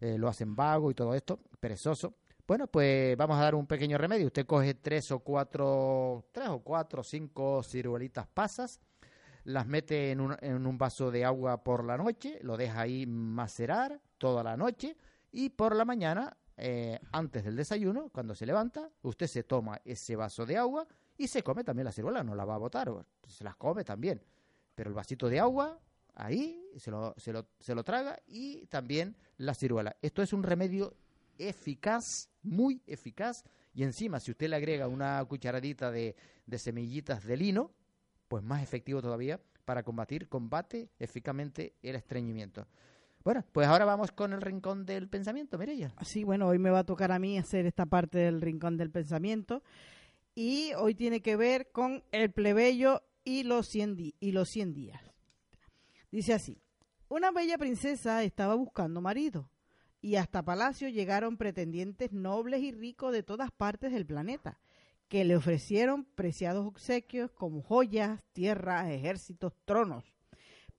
[0.00, 2.14] Eh, lo hacen vago y todo esto, perezoso.
[2.48, 4.24] Bueno, pues vamos a dar un pequeño remedio.
[4.24, 8.80] Usted coge tres o cuatro, tres o cuatro, cinco ciruelitas pasas,
[9.44, 13.04] las mete en un, en un vaso de agua por la noche, lo deja ahí
[13.04, 14.96] macerar toda la noche
[15.30, 20.16] y por la mañana eh, antes del desayuno, cuando se levanta, usted se toma ese
[20.16, 20.88] vaso de agua
[21.18, 22.90] y se come también la ciruela, no la va a botar,
[23.26, 24.22] se las come también.
[24.74, 25.78] Pero el vasito de agua,
[26.14, 29.96] ahí, se lo, se lo, se lo traga y también la ciruela.
[30.00, 30.96] Esto es un remedio
[31.38, 36.16] eficaz, muy eficaz, y encima si usted le agrega una cucharadita de,
[36.56, 37.72] semillitas de lino,
[38.28, 42.66] pues más efectivo todavía para combatir, combate eficazmente el estreñimiento.
[43.24, 45.94] Bueno, pues ahora vamos con el rincón del pensamiento, Mireya.
[46.02, 48.90] Sí, bueno, hoy me va a tocar a mí hacer esta parte del rincón del
[48.90, 49.62] pensamiento
[50.34, 55.02] y hoy tiene que ver con el plebeyo y los 100, y los 100 días.
[56.10, 56.62] Dice así,
[57.08, 59.50] una bella princesa estaba buscando marido
[60.00, 64.60] y hasta palacio llegaron pretendientes nobles y ricos de todas partes del planeta
[65.08, 70.04] que le ofrecieron preciados obsequios como joyas, tierras, ejércitos, tronos.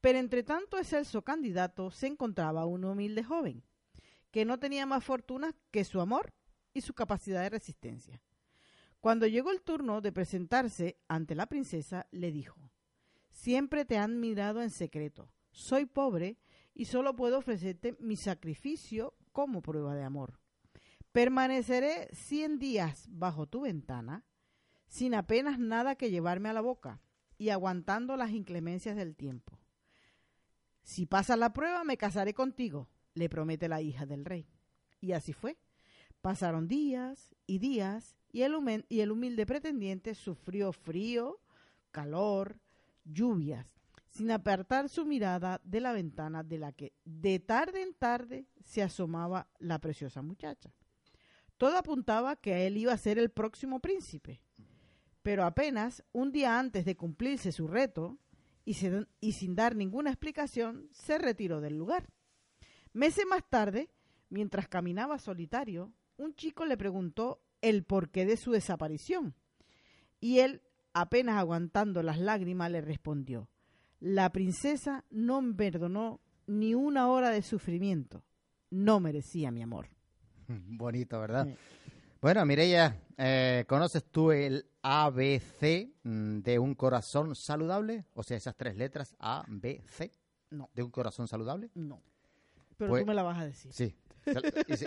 [0.01, 3.63] Pero entre tanto excelso candidato se encontraba un humilde joven,
[4.31, 6.31] que no tenía más fortuna que su amor
[6.73, 8.21] y su capacidad de resistencia.
[8.99, 12.69] Cuando llegó el turno de presentarse ante la princesa, le dijo,
[13.29, 15.31] Siempre te han mirado en secreto.
[15.51, 16.37] Soy pobre
[16.79, 20.39] y solo puedo ofrecerte mi sacrificio como prueba de amor.
[21.11, 24.23] Permaneceré cien días bajo tu ventana,
[24.87, 27.01] sin apenas nada que llevarme a la boca
[27.37, 29.59] y aguantando las inclemencias del tiempo.
[30.81, 34.47] Si pasas la prueba, me casaré contigo, le promete la hija del rey.
[35.01, 35.57] Y así fue.
[36.21, 41.41] Pasaron días y días y el humilde pretendiente sufrió frío,
[41.91, 42.57] calor,
[43.03, 43.78] lluvias,
[44.09, 48.81] sin apartar su mirada de la ventana de la que de tarde en tarde se
[48.81, 50.73] asomaba la preciosa muchacha.
[51.57, 54.41] Todo apuntaba que él iba a ser el próximo príncipe.
[55.21, 58.17] Pero apenas un día antes de cumplirse su reto,
[58.65, 58.77] y,
[59.19, 62.09] y sin dar ninguna explicación, se retiró del lugar.
[62.93, 63.89] Meses más tarde,
[64.29, 69.35] mientras caminaba solitario, un chico le preguntó el porqué de su desaparición.
[70.19, 70.61] Y él,
[70.93, 73.49] apenas aguantando las lágrimas, le respondió,
[73.99, 78.23] la princesa no me perdonó ni una hora de sufrimiento.
[78.69, 79.89] No merecía mi amor.
[80.47, 81.47] Bonito, ¿verdad?
[82.21, 88.05] Bueno, Mireya, eh, ¿conoces tú el ABC mm, de un corazón saludable?
[88.13, 90.11] O sea, esas tres letras A, B, C.
[90.49, 90.69] No.
[90.73, 91.69] ¿De un corazón saludable?
[91.75, 92.01] No.
[92.79, 93.71] Pero Pues- tú me la vas a decir.
[93.71, 93.95] Sí.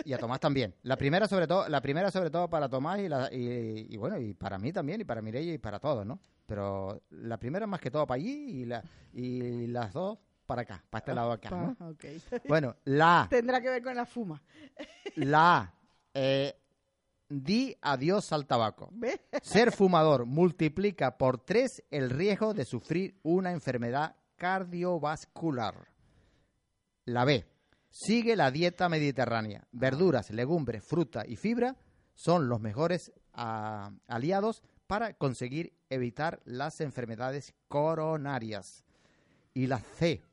[0.05, 0.73] Y, a Tomás también.
[0.83, 4.17] La primera sobre todo, la primera sobre todo para Tomás y, la- y, y bueno,
[4.17, 6.19] y para mí también, y para Mireia y para todos, ¿no?
[6.45, 8.83] Pero la primera más que todo para allí y, la,
[9.13, 11.75] y las dos para acá, para este lado de acá, ¿no?
[11.75, 12.05] Pa- ok.
[12.47, 14.41] Bueno, la Tendrá que ver con la fuma.
[15.15, 15.73] la
[16.13, 16.55] eh,
[17.29, 18.91] di adiós al tabaco.
[19.41, 25.87] Ser fumador multiplica por tres el riesgo de sufrir una enfermedad cardiovascular.
[27.05, 27.45] La B.
[27.95, 29.67] Sigue la dieta mediterránea.
[29.71, 31.75] Verduras, legumbres, fruta y fibra
[32.15, 38.83] son los mejores ah, aliados para conseguir evitar las enfermedades coronarias.
[39.53, 40.23] Y la C.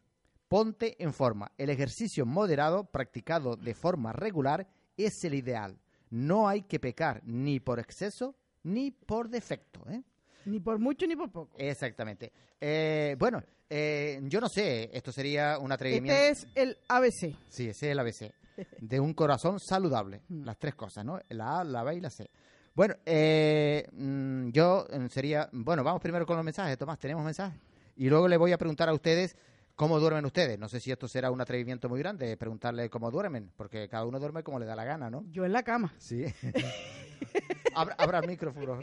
[0.48, 1.52] Ponte en forma.
[1.58, 5.78] El ejercicio moderado practicado de forma regular es el ideal.
[6.08, 9.84] No hay que pecar ni por exceso ni por defecto.
[9.90, 10.02] ¿eh?
[10.46, 11.58] Ni por mucho ni por poco.
[11.58, 12.32] Exactamente.
[12.58, 16.12] Eh, bueno, eh, yo no sé, esto sería un atrevimiento.
[16.12, 17.36] Este es el ABC.
[17.48, 18.32] Sí, ese es el ABC.
[18.78, 20.22] De un corazón saludable.
[20.28, 20.44] Mm.
[20.44, 21.20] Las tres cosas, ¿no?
[21.30, 22.30] La A, la B y la C.
[22.74, 25.48] Bueno, eh, mm, yo mm, sería.
[25.52, 26.76] Bueno, vamos primero con los mensajes.
[26.78, 27.58] Tomás, ¿tenemos mensajes?
[27.96, 29.36] Y luego le voy a preguntar a ustedes
[29.74, 30.58] cómo duermen ustedes.
[30.58, 34.18] No sé si esto será un atrevimiento muy grande, preguntarle cómo duermen, porque cada uno
[34.18, 35.24] duerme como le da la gana, ¿no?
[35.30, 35.94] Yo en la cama.
[35.98, 36.24] Sí.
[37.74, 38.78] abra, abra el micrófono.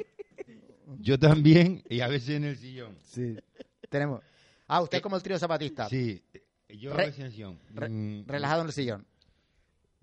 [1.00, 2.98] Yo también, y a veces en el sillón.
[3.04, 3.38] Sí.
[3.90, 4.22] Tenemos.
[4.68, 5.88] Ah, usted Eh, como el trío zapatista.
[5.90, 6.22] Sí,
[6.70, 7.12] yo Re-
[7.74, 9.08] re- Mm, Relajado en el sillón.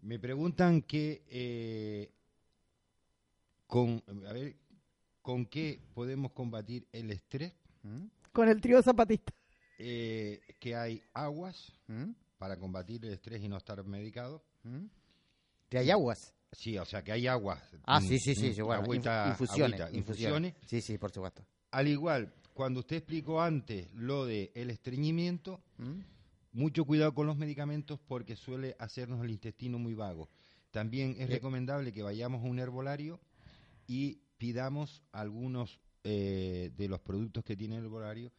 [0.02, 2.10] Me preguntan que, eh,
[3.66, 4.56] con, a ver,
[5.22, 7.52] ¿con qué podemos combatir el estrés?
[7.82, 8.06] ¿Mm?
[8.32, 9.32] Con el trío zapatista.
[9.78, 12.10] Eh, que hay aguas ¿Mm?
[12.38, 14.42] para combatir el estrés y no estar medicado.
[14.62, 14.86] ¿Mm?
[15.70, 16.32] ¿De hay aguas?
[16.52, 17.60] Sí, o sea, que hay aguas.
[17.84, 20.52] Ah, Mm, sí, sí, sí, mm, sí, bueno, agüita- infusiones, agüita, infusiones.
[20.52, 20.54] infusiones.
[20.70, 21.44] Sí, sí, por supuesto.
[21.72, 26.00] Al igual, cuando usted explicó antes lo de el estreñimiento, ¿Mm?
[26.52, 30.28] mucho cuidado con los medicamentos porque suele hacernos el intestino muy vago.
[30.70, 33.20] También es recomendable que vayamos a un herbolario
[33.86, 38.32] y pidamos algunos eh, de los productos que tiene el herbolario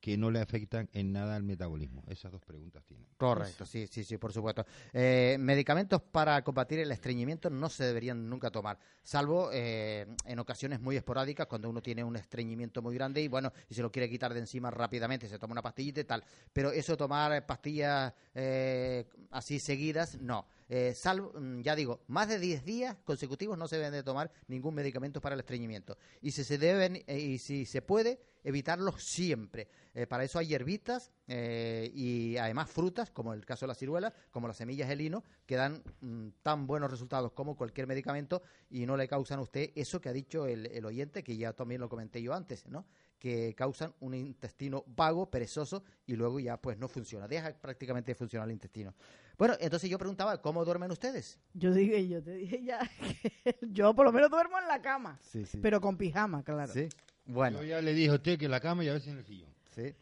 [0.00, 2.04] que no le afectan en nada al metabolismo.
[2.08, 3.06] Esas dos preguntas tienen.
[3.16, 4.64] Correcto, sí, sí, sí, por supuesto.
[4.92, 10.80] Eh, medicamentos para combatir el estreñimiento no se deberían nunca tomar, salvo eh, en ocasiones
[10.80, 14.08] muy esporádicas cuando uno tiene un estreñimiento muy grande y bueno, y se lo quiere
[14.08, 16.24] quitar de encima rápidamente, se toma una pastillita y tal.
[16.52, 20.46] Pero eso tomar pastillas eh, así seguidas, no.
[20.68, 24.30] Eh, salvo, mm, ya digo, más de 10 días consecutivos no se deben de tomar
[24.48, 25.96] ningún medicamento para el estreñimiento.
[26.20, 29.68] Y si se deben, eh, y si se puede, evitarlos siempre.
[29.94, 34.12] Eh, para eso hay hierbitas eh, y además frutas, como el caso de la ciruela,
[34.30, 38.86] como las semillas de lino, que dan mm, tan buenos resultados como cualquier medicamento y
[38.86, 41.80] no le causan a usted eso que ha dicho el, el oyente, que ya también
[41.80, 42.86] lo comenté yo antes, ¿no?
[43.18, 48.14] que causan un intestino vago, perezoso y luego ya pues no funciona, deja prácticamente de
[48.14, 48.94] funcionar el intestino.
[49.36, 51.36] Bueno, entonces yo preguntaba, ¿cómo duermen ustedes?
[51.52, 52.78] Yo dije, yo te dije ya
[53.42, 55.58] que yo por lo menos duermo en la cama, Sí, sí.
[55.60, 56.72] pero con pijama, claro.
[56.72, 56.88] Sí.
[57.28, 59.18] Bueno, Yo ya le dije a usted que en la cama y a veces en
[59.18, 59.50] el sillón.
[59.74, 59.94] sí.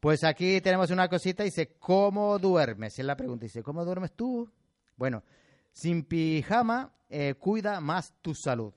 [0.00, 2.98] Pues aquí tenemos una cosita, dice, ¿cómo duermes?
[2.98, 4.50] Es la pregunta, dice, ¿cómo duermes tú?
[4.96, 5.22] Bueno,
[5.72, 8.72] sin pijama, eh, cuida más tu salud.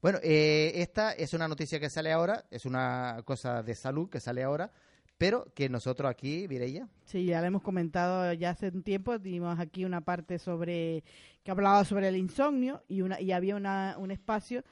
[0.00, 4.20] Bueno, eh, esta es una noticia que sale ahora, es una cosa de salud que
[4.20, 4.72] sale ahora,
[5.18, 9.58] pero que nosotros aquí, Mireia, Sí, ya lo hemos comentado ya hace un tiempo, dimos
[9.60, 11.04] aquí una parte sobre
[11.42, 14.64] que hablaba sobre el insomnio y una y había una, un espacio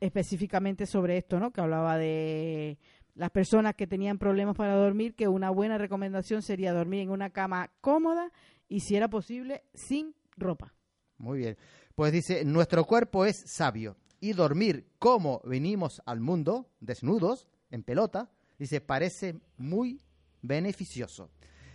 [0.00, 1.52] específicamente sobre esto, ¿no?
[1.52, 2.78] Que hablaba de
[3.14, 7.30] las personas que tenían problemas para dormir, que una buena recomendación sería dormir en una
[7.30, 8.32] cama cómoda
[8.68, 10.72] y si era posible sin ropa.
[11.18, 11.56] Muy bien.
[11.94, 18.30] Pues dice, nuestro cuerpo es sabio y dormir como venimos al mundo, desnudos, en pelota,
[18.58, 20.00] dice, parece muy
[20.40, 21.30] beneficioso.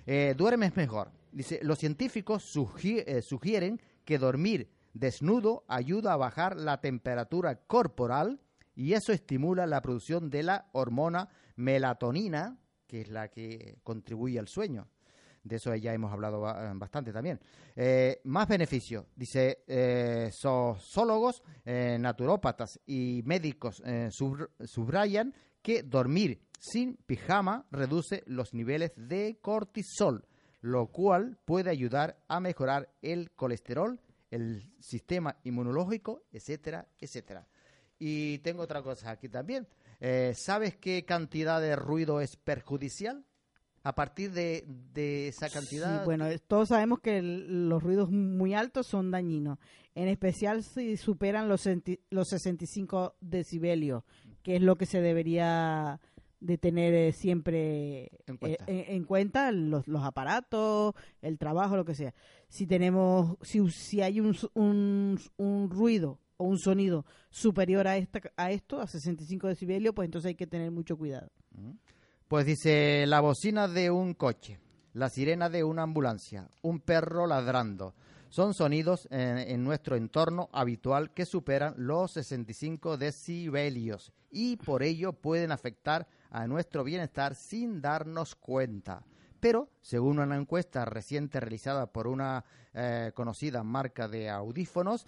[0.08, 1.12] Eh, duermes mejor.
[1.32, 8.40] Dice, los científicos sugi- eh, sugieren que dormir desnudo ayuda a bajar la temperatura corporal
[8.76, 14.48] y eso estimula la producción de la hormona melatonina, que es la que contribuye al
[14.48, 14.88] sueño.
[15.44, 17.40] De eso ya hemos hablado ba- bastante también.
[17.76, 19.06] Eh, más beneficios.
[19.16, 28.24] Dice, eh, sociólogos, eh, naturópatas y médicos eh, sub- subrayan que dormir sin pijama reduce
[28.26, 30.26] los niveles de cortisol,
[30.62, 34.00] lo cual puede ayudar a mejorar el colesterol,
[34.36, 37.48] el sistema inmunológico, etcétera, etcétera.
[37.98, 39.68] Y tengo otra cosa aquí también.
[40.00, 43.26] Eh, ¿Sabes qué cantidad de ruido es perjudicial?
[43.84, 46.00] A partir de, esa cantidad.
[46.00, 49.60] Sí, bueno, todos sabemos que los ruidos muy altos son dañinos,
[49.94, 51.70] en especial si superan los,
[52.10, 54.04] los 65 decibelios,
[54.42, 56.02] que es lo que se debería
[56.46, 58.64] de tener eh, siempre En cuenta.
[58.68, 62.14] eh, en, en cuenta los, los aparatos, el trabajo, lo que sea.
[62.48, 68.22] Si tenemos, si, si hay un, un, un ruido o un sonido superior a, esta,
[68.38, 71.30] a esto, a 65 decibelios, pues entonces hay que tener mucho cuidado.
[72.28, 74.60] Pues dice la bocina de un coche,
[74.94, 77.94] la sirena de una ambulancia, un perro ladrando.
[78.30, 85.14] Son sonidos en, en nuestro entorno habitual que superan los 65 decibelios y por ello
[85.14, 89.06] pueden afectar a nuestro bienestar sin darnos cuenta.
[89.40, 95.06] Pero, según una encuesta reciente realizada por una eh, conocida marca de audífonos,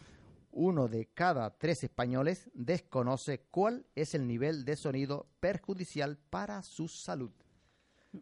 [0.51, 6.87] uno de cada tres españoles desconoce cuál es el nivel de sonido perjudicial para su
[6.87, 7.31] salud.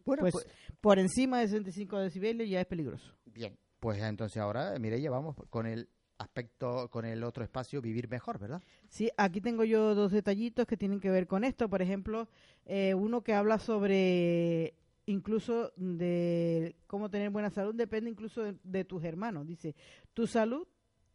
[0.04, 0.48] Bueno, Pues, pues,
[0.82, 3.14] por encima de 65 decibelios ya es peligroso.
[3.26, 8.40] bien, pues entonces ahora, Mireia, vamos con el aspecto, con el otro espacio, vivir mejor,
[8.40, 8.62] ¿verdad?
[8.88, 11.70] Sí, aquí tengo yo dos detallitos que tienen que ver con esto.
[11.70, 12.28] Por ejemplo,
[12.66, 14.76] eh, uno que habla sobre
[15.08, 19.46] incluso de cómo tener buena salud depende incluso de, tus hermanos.
[19.46, 19.76] Dice,
[20.14, 20.68] tu salud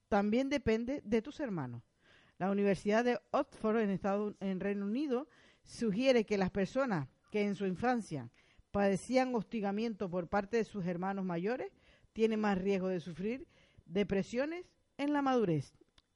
[0.08, 1.82] también depende de tus hermanos.
[2.38, 5.28] La Universidad de Oxford en, Estados, en Reino Unido
[5.64, 8.30] sugiere que las personas que en su infancia
[8.70, 11.72] padecían hostigamiento por parte de sus hermanos mayores
[12.12, 13.46] tienen más riesgo de sufrir
[13.86, 14.64] depresiones
[15.00, 15.74] en la madurez.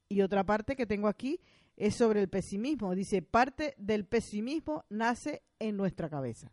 [0.09, 1.41] Y otra parte que tengo aquí
[1.77, 2.95] es sobre el pesimismo.
[2.95, 6.53] Dice, parte del pesimismo nace en nuestra cabeza.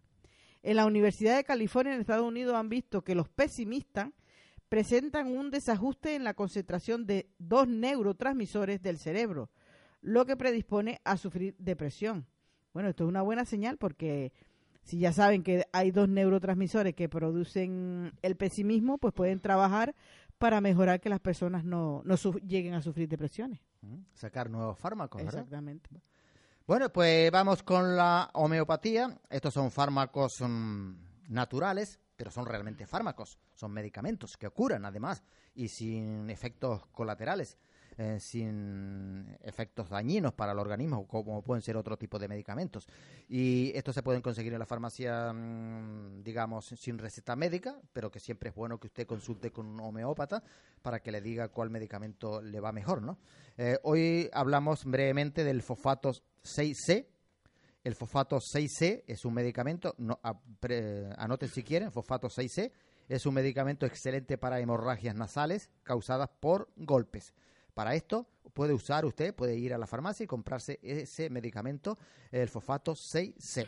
[0.64, 4.10] En la Universidad de California en Estados Unidos han visto que los pesimistas
[4.70, 9.50] presentan un desajuste en la concentración de dos neurotransmisores del cerebro,
[10.02, 12.26] lo que predispone a sufrir depresión.
[12.74, 14.32] Bueno, esto es una buena señal porque
[14.84, 19.94] si ya saben que hay dos neurotransmisores que producen el pesimismo, pues pueden trabajar
[20.42, 22.16] para mejorar que las personas no, no
[22.48, 23.60] lleguen a sufrir depresiones.
[23.82, 25.42] Mm, Sacar nuevos fármacos, ¿verdad?
[25.42, 26.02] Exactamente.
[26.66, 29.20] Bueno, pues vamos con la homeopatía.
[29.30, 30.94] Estos son fármacos mm,
[31.28, 33.38] naturales, pero son realmente fármacos.
[33.54, 35.22] Son medicamentos que curan, además,
[35.54, 37.60] y sin efectos colaterales,
[37.98, 42.88] eh, sin efectos dañinos para el organismo, como pueden ser otro tipo de medicamentos.
[43.28, 48.20] Y estos se pueden conseguir en la farmacia, mm, digamos, sin receta médica, pero que
[48.20, 50.44] siempre es bueno que usted consulte con un homeópata
[50.82, 53.18] para que le diga cuál medicamento le va mejor, ¿no?
[53.58, 56.12] Eh, hoy hablamos brevemente del fosfato
[56.44, 57.08] 6C.
[57.84, 59.96] El fosfato 6C es un medicamento,
[61.18, 62.72] anoten si quieren, fosfato 6C
[63.10, 67.34] es un medicamento excelente para hemorragias nasales causadas por golpes.
[67.74, 71.98] Para esto puede usar usted, puede ir a la farmacia y comprarse ese medicamento,
[72.32, 73.68] el fosfato 6C.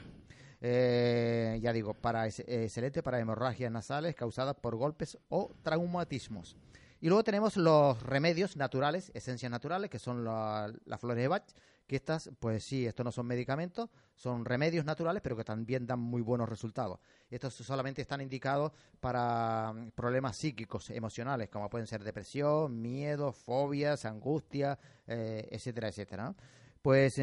[0.65, 6.55] Eh, ya digo, para excelente para hemorragias nasales causadas por golpes o traumatismos.
[7.01, 11.43] Y luego tenemos los remedios naturales, esencias naturales, que son las flores de Bach,
[11.87, 15.99] que estas, pues sí, estos no son medicamentos, son remedios naturales, pero que también dan
[15.99, 16.99] muy buenos resultados.
[17.29, 24.05] Estos solamente están indicados para mm, problemas psíquicos, emocionales, como pueden ser depresión, miedo, fobias,
[24.05, 24.77] angustia,
[25.07, 26.35] eh, etcétera, etcétera.
[26.81, 27.15] Pues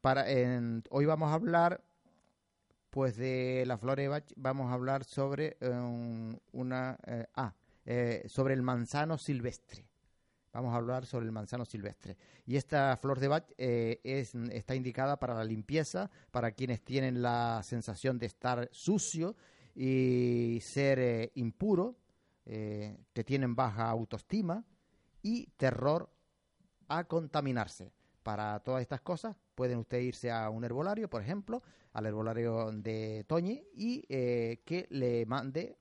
[0.00, 0.26] para,
[0.90, 1.82] hoy vamos a hablar
[2.94, 7.52] pues de la flor de vamos a hablar sobre um, una eh, ah,
[7.84, 9.84] eh, sobre el manzano silvestre.
[10.54, 12.16] Vamos a hablar sobre el manzano silvestre.
[12.46, 17.20] Y esta flor de Bach eh, es, está indicada para la limpieza, para quienes tienen
[17.20, 19.36] la sensación de estar sucio
[19.74, 21.96] y ser impuro,
[22.46, 24.64] que tienen baja autoestima
[25.22, 26.10] y terror
[26.88, 27.92] a contaminarse.
[28.22, 33.24] Para todas estas cosas pueden ustedes irse a un herbolario, por ejemplo, al herbolario de
[33.28, 35.78] Toñi y eh, que le mande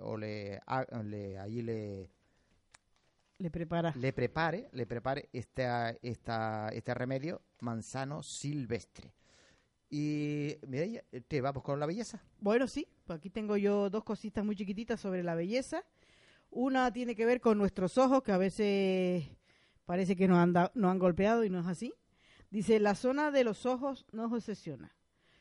[0.00, 2.10] o le, allí le
[3.38, 3.92] le prepara.
[3.96, 9.12] Le prepare le prepare esta, esta, este remedio manzano silvestre.
[9.88, 14.44] Y mire te vamos con la belleza bueno sí pues aquí tengo yo dos cositas
[14.44, 15.84] muy chiquititas sobre la belleza.
[16.50, 19.28] Una tiene que ver con nuestros ojos que a veces
[19.84, 21.94] parece que nos han, nos han golpeado y no es así.
[22.50, 24.96] Dice la zona de los ojos nos obsesiona.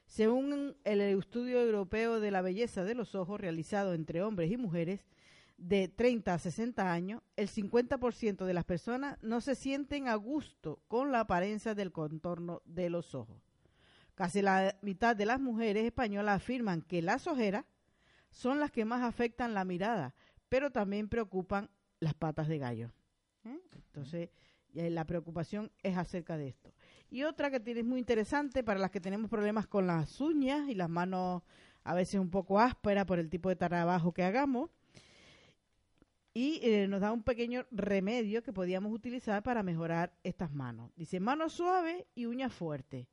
[0.05, 5.01] Según el estudio europeo de la belleza de los ojos realizado entre hombres y mujeres
[5.57, 10.81] de 30 a 60 años, el 50% de las personas no se sienten a gusto
[10.87, 13.41] con la apariencia del contorno de los ojos.
[14.15, 17.65] Casi la mitad de las mujeres españolas afirman que las ojeras
[18.29, 20.13] son las que más afectan la mirada,
[20.49, 22.91] pero también preocupan las patas de gallo.
[23.45, 23.59] ¿Eh?
[23.73, 24.29] Entonces,
[24.73, 26.73] la preocupación es acerca de esto.
[27.09, 30.75] Y otra que tiene muy interesante para las que tenemos problemas con las uñas y
[30.75, 31.43] las manos
[31.83, 34.69] a veces un poco ásperas por el tipo de trabajo que hagamos.
[36.37, 40.91] Y eh, nos da un pequeño remedio que podíamos utilizar para mejorar estas manos.
[40.97, 43.07] Dice mano suave y uña fuerte.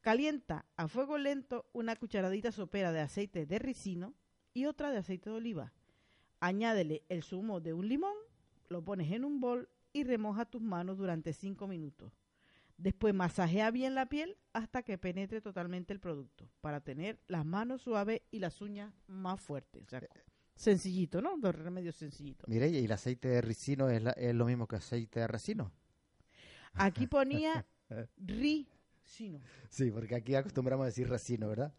[0.00, 4.14] Calienta a fuego lento una cucharadita sopera de aceite de ricino
[4.52, 5.72] y otra de aceite de oliva.
[6.38, 8.14] Añádele el zumo de un limón,
[8.68, 12.12] lo pones en un bol y remoja tus manos durante 5 minutos.
[12.76, 17.82] Después masajea bien la piel hasta que penetre totalmente el producto para tener las manos
[17.82, 19.82] suaves y las uñas más fuertes.
[19.82, 20.02] O sea,
[20.54, 21.36] sencillito, ¿no?
[21.38, 22.48] Dos remedios sencillitos.
[22.48, 24.02] Mire, ¿y el aceite de ricino es,
[24.34, 25.72] lo mismo que aceite de resino?
[26.74, 27.64] Aquí ponía
[28.16, 29.40] ricino.
[29.68, 31.72] Sí, porque aquí acostumbramos a decir resino, ¿verdad?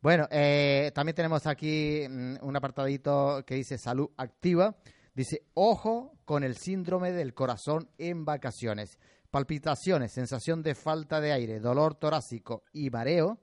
[0.00, 4.76] Bueno, eh, también tenemos aquí mm, un apartadito que dice salud activa.
[5.14, 8.98] Dice, ojo con el síndrome del corazón en vacaciones
[9.30, 13.38] palpitaciones, sensación de falta de aire, dolor torácico y mareo,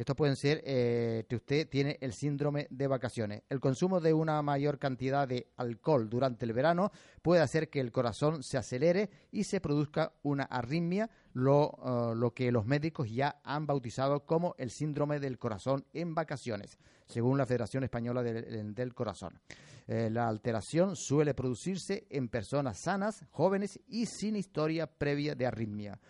[0.00, 3.42] estos pueden ser eh, que usted tiene el síndrome de vacaciones.
[3.50, 6.90] El consumo de una mayor cantidad de alcohol durante el verano
[7.20, 12.50] puede hacer que el corazón se acelere y se produzca una arritmia, lo, eh, que
[12.50, 17.84] los médicos ya han bautizado como el síndrome del corazón en vacaciones, según la Federación
[17.84, 19.38] Española del, Corazón.
[19.86, 26.00] Eh, la alteración suele producirse en personas sanas, jóvenes y sin historia previa de arritmia.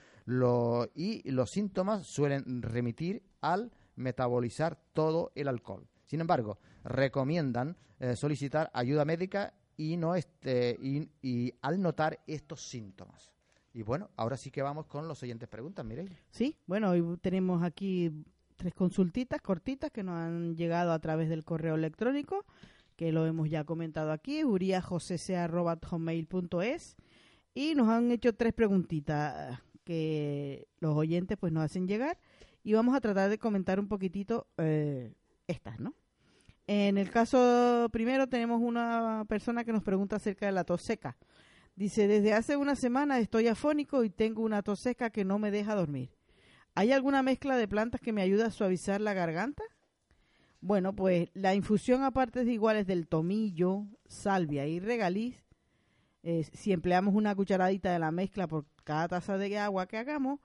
[0.95, 5.89] y los síntomas suelen remitir al metabolizar todo el alcohol.
[6.07, 10.77] Sin embargo, recomiendan eh, solicitar ayuda médica y, no este,
[11.23, 13.31] y, al notar estos síntomas.
[13.73, 16.19] Y bueno, ahora sí que vamos con los siguientes preguntas, Mireille.
[16.31, 18.11] Sí, bueno, hoy tenemos aquí
[18.57, 22.45] tres consultitas cortitas que nos han llegado a través del correo electrónico,
[22.97, 26.97] que lo hemos ya comentado aquí, uriajosese.hotmail.es
[27.55, 32.19] y nos han hecho tres preguntitas que los oyentes pues nos hacen llegar
[32.63, 35.13] y vamos a tratar de comentar un poquitito eh,
[35.47, 35.95] estas, ¿no?
[36.67, 41.17] En el caso primero tenemos una persona que nos pregunta acerca de la tos seca.
[41.75, 45.51] Dice, desde hace una semana estoy afónico y tengo una tos seca que no me
[45.51, 46.11] deja dormir.
[46.75, 49.65] ¿Hay alguna mezcla de plantas que me ayuda a suavizar la garganta?
[50.61, 55.43] Bueno, pues la infusión a partes iguales del tomillo, salvia y regaliz,
[56.23, 60.39] eh, si empleamos una cucharadita de la mezcla por cada taza de agua que hagamos,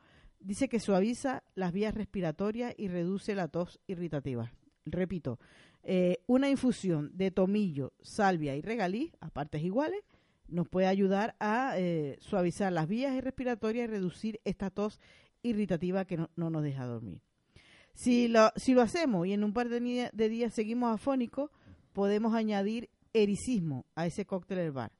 [0.46, 4.52] dice que suaviza las vías respiratorias y reduce la tos irritativa.
[4.86, 5.40] Repito,
[5.84, 10.02] eh, una infusión de tomillo, salvia y regaliz, a partes iguales,
[10.48, 15.00] nos puede ayudar a eh, suavizar las vías respiratorias y reducir esta tos
[15.42, 17.22] irritativa que no, nos deja dormir.
[17.94, 18.52] Si lo,
[18.82, 21.50] hacemos y en un par de, días seguimos afónicos,
[21.94, 24.92] podemos añadir ericismo a ese cóctel herbal.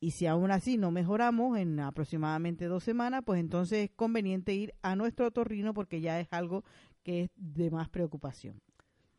[0.00, 4.74] Y si aún así no mejoramos en aproximadamente dos semanas, pues entonces es conveniente ir
[4.82, 6.64] a nuestro otorrino porque ya es algo
[7.02, 8.60] que es de más preocupación.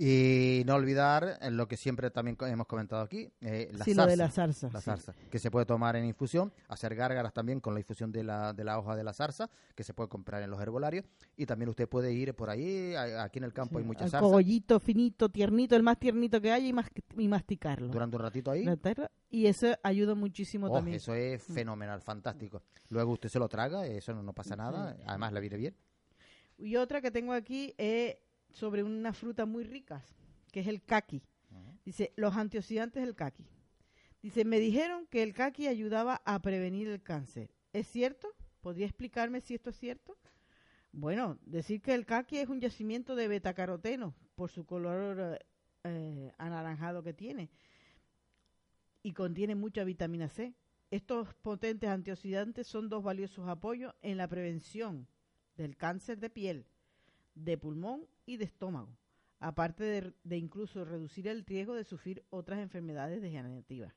[0.02, 4.06] Y no olvidar eh, lo que siempre también hemos comentado aquí, eh, la sí, zarza.
[4.06, 4.70] lo de la zarza.
[4.72, 4.86] La sí.
[4.86, 8.54] zarza, que se puede tomar en infusión, hacer gárgaras también con la infusión de la,
[8.54, 11.04] de la hoja de la zarza, que se puede comprar en los herbolarios.
[11.36, 14.80] Y también usted puede ir por ahí, aquí en el campo hay mucha zarza, cogollito
[14.80, 17.90] finito, tiernito, el más tiernito que haya y, mas- y masticarlo.
[17.90, 18.64] durante un ratito ahí.
[18.64, 18.78] La
[19.30, 20.96] Y eso ayuda muchísimo Oh, también.
[20.96, 22.64] eso es fenomenal, fantástico.
[22.88, 25.76] Luego usted se lo traga, eso no, no pasa nada, además le viene bien.
[26.58, 28.16] Y otra que tengo aquí es
[28.52, 30.04] sobre unas frutas muy ricas,
[30.52, 31.22] que es el caqui.
[31.86, 33.46] Dice, los antioxidantes del caqui.
[34.22, 37.50] Dice, me dijeron que el caqui ayudaba a prevenir el cáncer.
[37.74, 38.28] ¿Es cierto?
[38.62, 40.18] ¿Podría explicarme si esto es cierto?
[40.92, 45.40] Bueno, decir que el caqui es un yacimiento de betacaroteno por su color eh,
[45.84, 47.50] eh, anaranjado que tiene
[49.04, 50.54] y contiene mucha vitamina C.
[50.92, 55.08] Estos potentes antioxidantes son dos valiosos apoyos en la prevención
[55.56, 56.66] del cáncer de piel,
[57.36, 58.96] de pulmón y de estómago,
[59.40, 63.92] aparte de, incluso reducir el riesgo de sufrir otras enfermedades degenerativas.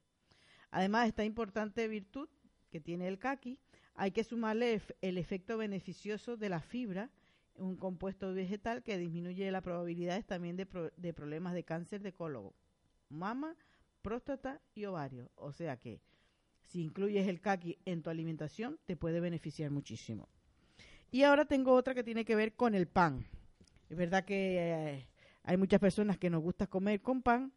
[0.70, 2.30] Además, esta importante virtud
[2.70, 3.58] que tiene el caqui,
[3.94, 7.10] hay que sumarle el efecto beneficioso de la fibra,
[7.56, 12.54] un compuesto vegetal que disminuye las probabilidades también de, de problemas de cáncer de colon,
[13.10, 13.54] mama,
[14.00, 15.30] próstata y ovario.
[15.34, 16.00] O sea que
[16.62, 20.30] si incluyes el caqui en tu alimentación, te puede beneficiar muchísimo.
[21.10, 23.26] Y ahora tengo otra que tiene que ver con el pan.
[23.92, 25.06] Es verdad que eh,
[25.42, 27.52] hay muchas personas que nos gusta comer con pan,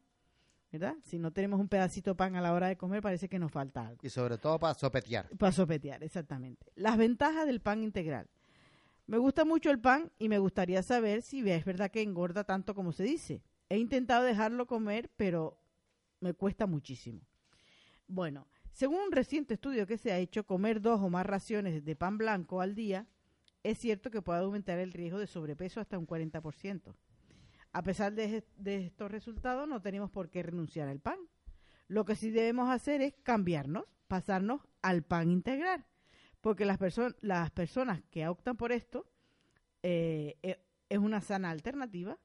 [0.70, 0.98] ¿verdad?
[1.02, 3.54] Si no tenemos un pedacito de pan a la hora de comer, parece que nos
[3.54, 4.02] falta algo.
[4.04, 5.30] Y sobre todo para sopetear.
[5.38, 6.74] Para sopetear, exactamente.
[6.76, 8.28] Las ventajas del pan integral.
[9.08, 12.76] Me gusta mucho el pan y me gustaría saber si es verdad que engorda tanto
[12.76, 13.42] como se dice.
[13.70, 15.58] He intentado dejarlo comer, pero
[16.20, 17.22] me cuesta muchísimo.
[18.08, 21.96] Bueno, según un reciente estudio que se ha hecho, comer dos o más raciones de
[21.96, 23.08] pan blanco al día
[23.66, 26.94] es cierto que puede aumentar el riesgo de sobrepeso hasta un 40%.
[27.74, 31.18] A pesar de, estos resultados, no tenemos por qué renunciar al pan.
[31.88, 35.84] Lo que sí debemos hacer es cambiarnos, pasarnos al pan integral.
[36.42, 39.08] Porque las, perso las personas que optan por esto
[39.82, 42.20] eh, eh, es una sana alternativa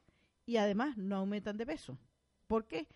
[0.44, 1.98] y además no aumentan de peso.
[2.48, 2.86] ¿Por qué?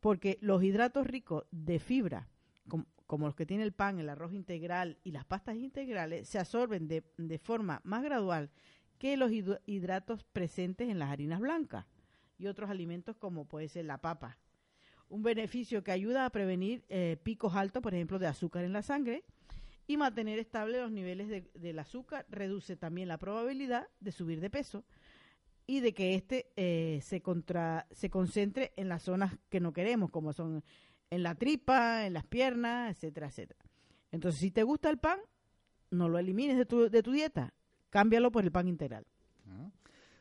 [0.00, 2.28] Porque los hidratos ricos de fibra,
[2.68, 2.84] com
[3.14, 6.88] como los que tiene el pan, el arroz integral y las pastas integrales, se absorben
[6.88, 8.50] de, de forma más gradual
[8.98, 11.86] que los hid hidratos presentes en las harinas blancas
[12.38, 14.36] y otros alimentos como puede ser la papa.
[15.08, 18.82] Un beneficio que ayuda a prevenir eh, picos altos, por ejemplo, de azúcar en la
[18.82, 19.22] sangre
[19.86, 24.50] y mantener estables los niveles de, del azúcar reduce también la probabilidad de subir de
[24.50, 24.84] peso
[25.68, 30.10] y de que éste eh, se, contra, se concentre en las zonas que no queremos,
[30.10, 30.64] como son
[31.14, 33.64] en la tripa, en las piernas, etcétera, etcétera.
[34.10, 35.18] Entonces, si te gusta el pan,
[35.90, 37.54] no lo elimines de tu, de tu dieta,
[37.90, 39.06] cámbialo por el pan integral.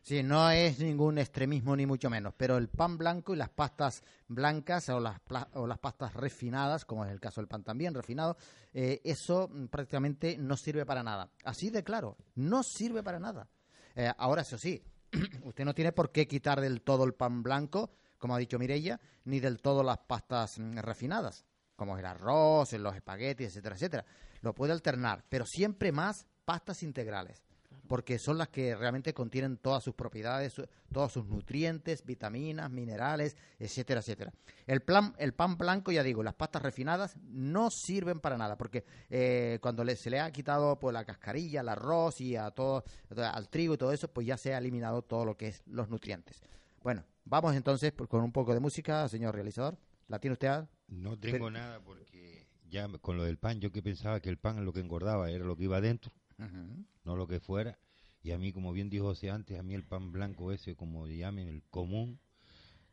[0.04, 4.04] Sí, no es ningún extremismo ni mucho menos, pero el pan blanco y las pastas
[4.28, 5.22] blancas o las,
[5.54, 8.36] o las pastas refinadas, como es el caso del pan también refinado,
[8.74, 11.32] eh, eso prácticamente no sirve para nada.
[11.46, 13.48] Así de claro, no sirve para nada.
[13.96, 14.84] Eh, ahora, eso sí,
[15.44, 17.92] usted no tiene por qué quitar del todo el pan blanco,
[18.24, 21.44] como ha dicho Mirella, ni del todo las pastas mm, refinadas,
[21.76, 24.06] como el arroz, los espaguetis, etcétera, etcétera.
[24.40, 27.44] Lo puede alternar, pero siempre más pastas integrales
[27.86, 33.36] porque son las que realmente contienen todas sus propiedades, su, todos sus nutrientes, vitaminas, minerales,
[33.60, 34.32] etcétera, etcétera.
[34.66, 38.86] El, plan, el pan blanco, ya digo, las pastas refinadas no sirven para nada, porque
[39.10, 42.86] eh, cuando le, se le ha quitado pues, la cascarilla, al arroz y a todo,
[43.18, 45.90] al trigo y todo eso, pues ya se ha eliminado todo lo que es los
[45.90, 46.42] nutrientes.
[46.84, 49.78] Bueno, vamos entonces con un poco de música, señor realizador.
[50.10, 50.66] ¿La tiene usted?
[50.88, 54.38] No tengo Pero, nada porque ya con lo del pan, yo que pensaba que el
[54.38, 56.12] pan lo que engordaba era lo que iba adentro.
[56.38, 56.86] Uh -huh.
[57.06, 57.80] no lo que fuera.
[58.22, 61.08] Y a mí, como bien dijo José antes, a mí el pan blanco ese, como
[61.08, 62.20] llamen, el común,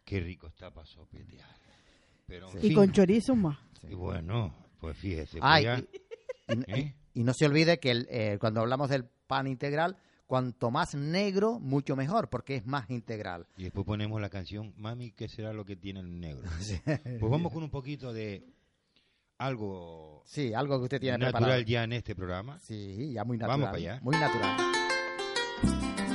[0.05, 1.49] qué rico está para sopetear.
[2.27, 2.59] Pero, sí.
[2.59, 3.59] Y fin, con chorizo más.
[3.89, 5.39] Y bueno, pues fíjese.
[5.41, 5.79] Ay, pues
[6.49, 6.95] ya, y, ¿eh?
[7.15, 9.97] y, y, no se olvide que el, eh, cuando hablamos del pan integral,
[10.31, 13.49] cuanto más negro, mucho mejor, porque es más integral.
[13.57, 16.49] Y después ponemos la canción, Mami, ¿qué será lo que tiene el negro?
[17.19, 18.47] Pues vamos con un poquito de
[19.39, 21.63] algo sí algo que usted tiene natural preparado.
[21.63, 26.10] ya en este programa sí ya muy natural vamos para allá muy natural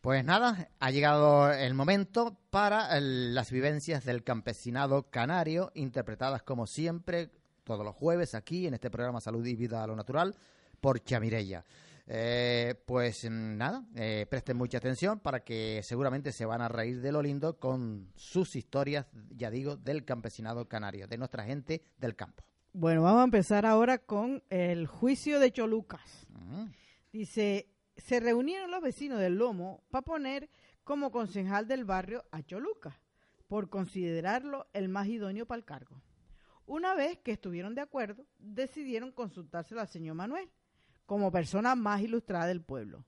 [0.00, 6.66] Pues nada, ha llegado el momento para el- las vivencias del campesinado canario, interpretadas como
[6.66, 7.30] siempre,
[7.64, 10.34] todos los jueves aquí en este programa Salud y Vida a lo Natural,
[10.80, 11.64] por Chamirella.
[12.06, 17.12] Eh, pues nada, eh, presten mucha atención para que seguramente se van a reír de
[17.12, 22.44] lo lindo con sus historias, ya digo, del campesinado canario, de nuestra gente del campo.
[22.72, 26.26] Bueno, vamos a empezar ahora con el juicio de Cholucas.
[26.30, 26.66] Mm.
[27.12, 30.50] Dice, se reunieron los vecinos del Lomo para poner
[30.84, 32.94] como concejal del barrio a Cholucas,
[33.46, 36.02] por considerarlo el más idóneo para el cargo.
[36.66, 40.50] Una vez que estuvieron de acuerdo, decidieron consultárselo al señor Manuel,
[41.06, 43.06] como persona más ilustrada del pueblo.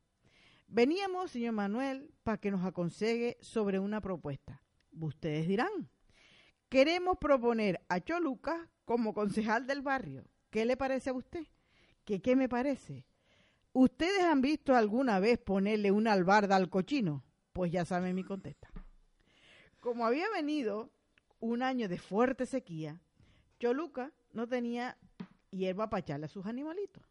[0.67, 4.63] Veníamos, señor Manuel, para que nos aconseje sobre una propuesta.
[4.99, 5.91] Ustedes dirán,
[6.69, 10.25] queremos proponer a Cholucas como concejal del barrio.
[10.49, 11.47] ¿Qué le parece a usted?
[12.05, 13.05] ¿Qué, qué me parece?
[13.73, 17.23] ¿Ustedes han visto alguna vez ponerle una albarda al cochino?
[17.53, 18.69] Pues ya saben mi contesta.
[19.81, 20.91] Como había venido
[21.39, 23.01] un año de fuerte sequía,
[23.61, 24.99] Choluca no tenía
[25.51, 27.05] hierba para echarle a sus animalitos.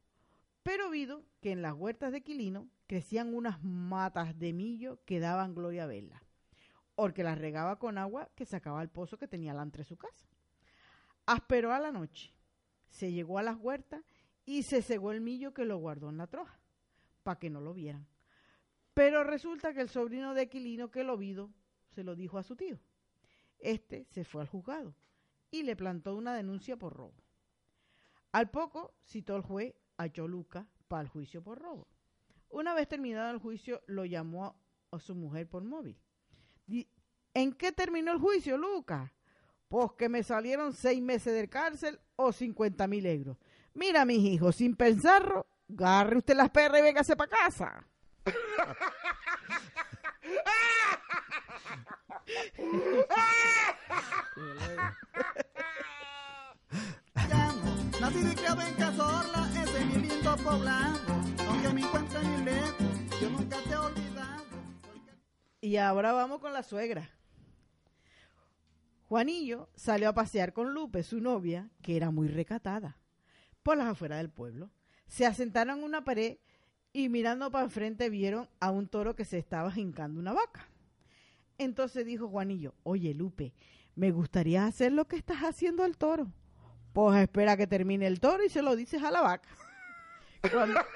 [0.61, 5.55] Pero vido que en las huertas de Quilino crecían unas matas de millo que daban
[5.55, 6.23] gloria a verla,
[6.95, 10.27] porque las regaba con agua que sacaba al pozo que tenía delante de su casa.
[11.25, 12.33] Asperó a la noche,
[12.89, 14.03] se llegó a las huertas
[14.49, 16.59] y se cegó el millo que lo guardó en la troja,
[17.21, 18.07] para que no lo vieran.
[18.95, 21.51] Pero resulta que el sobrino de Quilino que lo vido
[21.89, 22.79] se lo dijo a su tío.
[23.59, 24.95] Este se fue al juzgado
[25.51, 27.13] y le plantó una denuncia por robo.
[28.31, 31.87] Al poco citó el juez a Choluca para el juicio por robo.
[32.49, 34.55] Una vez terminado el juicio, lo llamó a,
[34.89, 35.95] a su mujer por móvil.
[37.35, 39.11] ¿En qué terminó el juicio, Lucas?
[39.67, 43.37] Pues que me salieron seis meses de cárcel o 50 mil euros.
[43.73, 45.47] Mira, mis hijos, sin pensarlo,
[45.77, 47.85] agarre usted las perras y véngase para casa.
[57.29, 57.75] llamo.
[57.99, 60.99] Nacido y criado en Cazorla, ese es mi lindo poblado.
[61.47, 64.43] Aunque me lejos, yo nunca te he olvidado.
[65.61, 67.09] Y ahora vamos con la suegra.
[69.07, 72.97] Juanillo salió a pasear con Lupe, su novia, que era muy recatada,
[73.63, 74.69] por las afueras del pueblo.
[75.07, 76.37] Se asentaron en una pared
[76.93, 80.67] y mirando para enfrente vieron a un toro que se estaba jincando una vaca.
[81.57, 83.53] Entonces dijo Juanillo, oye Lupe,
[83.95, 86.31] me gustaría hacer lo que estás haciendo al toro.
[86.93, 89.49] Pues espera que termine el toro y se lo dices a la vaca.
[90.51, 90.79] Cuando-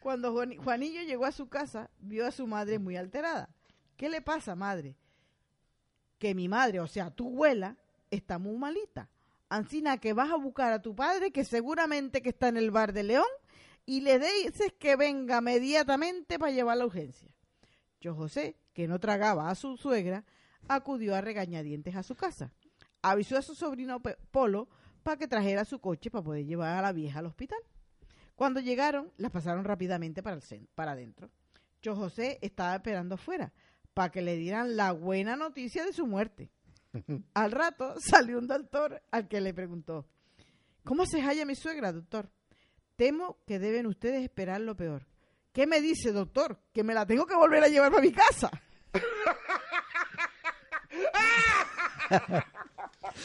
[0.00, 3.50] Cuando Juani- Juanillo llegó a su casa, vio a su madre muy alterada.
[3.96, 4.96] ¿Qué le pasa, madre?
[6.20, 7.76] Que mi madre, o sea, tu abuela,
[8.10, 9.08] está muy malita.
[9.48, 12.92] Ancina que vas a buscar a tu padre, que seguramente que está en el bar
[12.92, 13.26] de León,
[13.86, 17.34] y le dices que venga inmediatamente para llevar la urgencia.
[18.00, 20.24] Yo José, que no tragaba a su suegra,
[20.68, 22.52] acudió a regañadientes a su casa.
[23.02, 24.68] Avisó a su sobrino Polo
[25.02, 27.58] para que trajera su coche para poder llevar a la vieja al hospital.
[28.36, 31.30] Cuando llegaron, las pasaron rápidamente para, el para adentro.
[31.82, 33.52] Yo José estaba esperando afuera
[33.94, 36.50] para que le dieran la buena noticia de su muerte.
[37.34, 40.06] Al rato salió un doctor al que le preguntó,
[40.84, 42.30] ¿cómo se halla mi suegra, doctor?
[42.96, 45.06] Temo que deben ustedes esperar lo peor.
[45.52, 46.60] ¿Qué me dice, doctor?
[46.72, 48.50] Que me la tengo que volver a llevar para mi casa.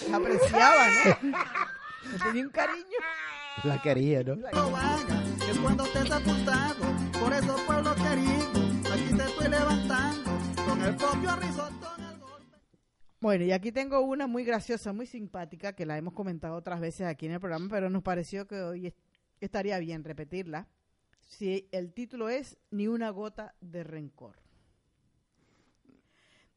[0.10, 0.88] La apreciaba,
[1.22, 1.38] ¿no?
[2.24, 2.98] Tenía un cariño.
[3.64, 4.36] La quería, ¿no?
[4.36, 6.86] lo haga, que cuando estés sepultado.
[7.20, 10.35] Por eso, pueblo querido, aquí te estoy levantando.
[13.20, 17.07] Bueno, y aquí tengo una muy graciosa, muy simpática, que la hemos comentado otras veces
[17.07, 18.94] aquí en el programa, pero nos pareció que hoy es-
[19.40, 20.68] estaría bien repetirla.
[21.28, 24.36] Si el título es Ni una gota de rencor.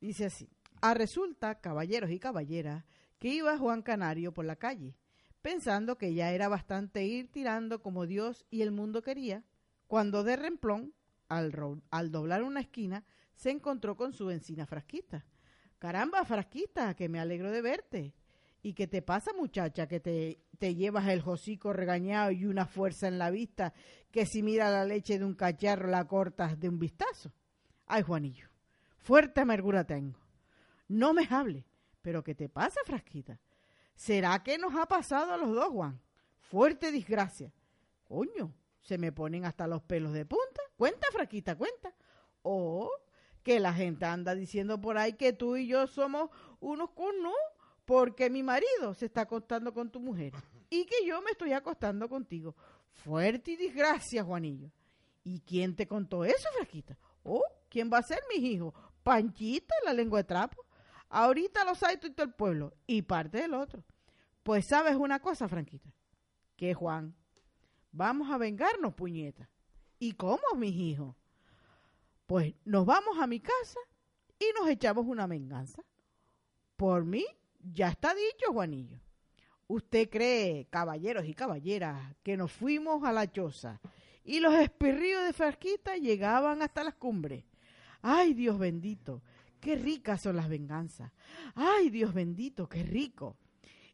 [0.00, 0.48] Dice así.
[0.82, 2.84] A resulta, caballeros y caballeras,
[3.18, 4.94] que iba Juan Canario por la calle,
[5.42, 9.42] pensando que ya era bastante ir tirando como Dios y el mundo quería,
[9.86, 10.92] cuando de remplón,
[11.28, 11.52] al,
[11.90, 13.04] al doblar una esquina,
[13.38, 15.24] se encontró con su encina frasquita.
[15.78, 18.14] Caramba, frasquita, que me alegro de verte.
[18.62, 23.06] ¿Y qué te pasa, muchacha, que te, te llevas el hocico regañado y una fuerza
[23.06, 23.72] en la vista
[24.10, 27.32] que si mira la leche de un cacharro la cortas de un vistazo?
[27.86, 28.48] Ay, Juanillo,
[28.96, 30.18] fuerte amargura tengo.
[30.88, 31.64] No me hable.
[32.02, 33.38] ¿Pero qué te pasa, frasquita?
[33.94, 36.00] ¿Será que nos ha pasado a los dos, Juan?
[36.40, 37.52] Fuerte desgracia.
[38.02, 40.60] Coño, se me ponen hasta los pelos de punta.
[40.76, 41.94] Cuenta, frasquita, cuenta.
[42.42, 42.90] O
[43.48, 46.28] que la gente anda diciendo por ahí que tú y yo somos
[46.60, 47.32] unos con no,
[47.86, 50.34] porque mi marido se está acostando con tu mujer
[50.68, 52.54] y que yo me estoy acostando contigo.
[52.90, 54.70] Fuerte y desgracia, Juanillo.
[55.24, 56.98] ¿Y quién te contó eso, Frasquita?
[57.22, 58.74] Oh, ¿quién va a ser, mis hijos?
[59.02, 60.66] Panchita, la lengua de trapo.
[61.08, 63.82] Ahorita los hay todo el pueblo y parte del otro.
[64.42, 65.90] Pues sabes una cosa, Franquita,
[66.54, 67.16] que Juan,
[67.92, 69.48] vamos a vengarnos, puñeta.
[69.98, 71.16] ¿Y cómo, mis hijos?
[72.28, 73.80] Pues nos vamos a mi casa
[74.38, 75.82] y nos echamos una venganza.
[76.76, 77.24] Por mí,
[77.58, 78.98] ya está dicho, Juanillo.
[79.66, 83.80] ¿Usted cree, caballeros y caballeras, que nos fuimos a la choza
[84.24, 87.46] y los espirríos de Frasquita llegaban hasta las cumbres?
[88.02, 89.22] ¡Ay, Dios bendito!
[89.58, 91.10] ¡Qué ricas son las venganzas!
[91.54, 93.38] ¡Ay, Dios bendito, qué rico!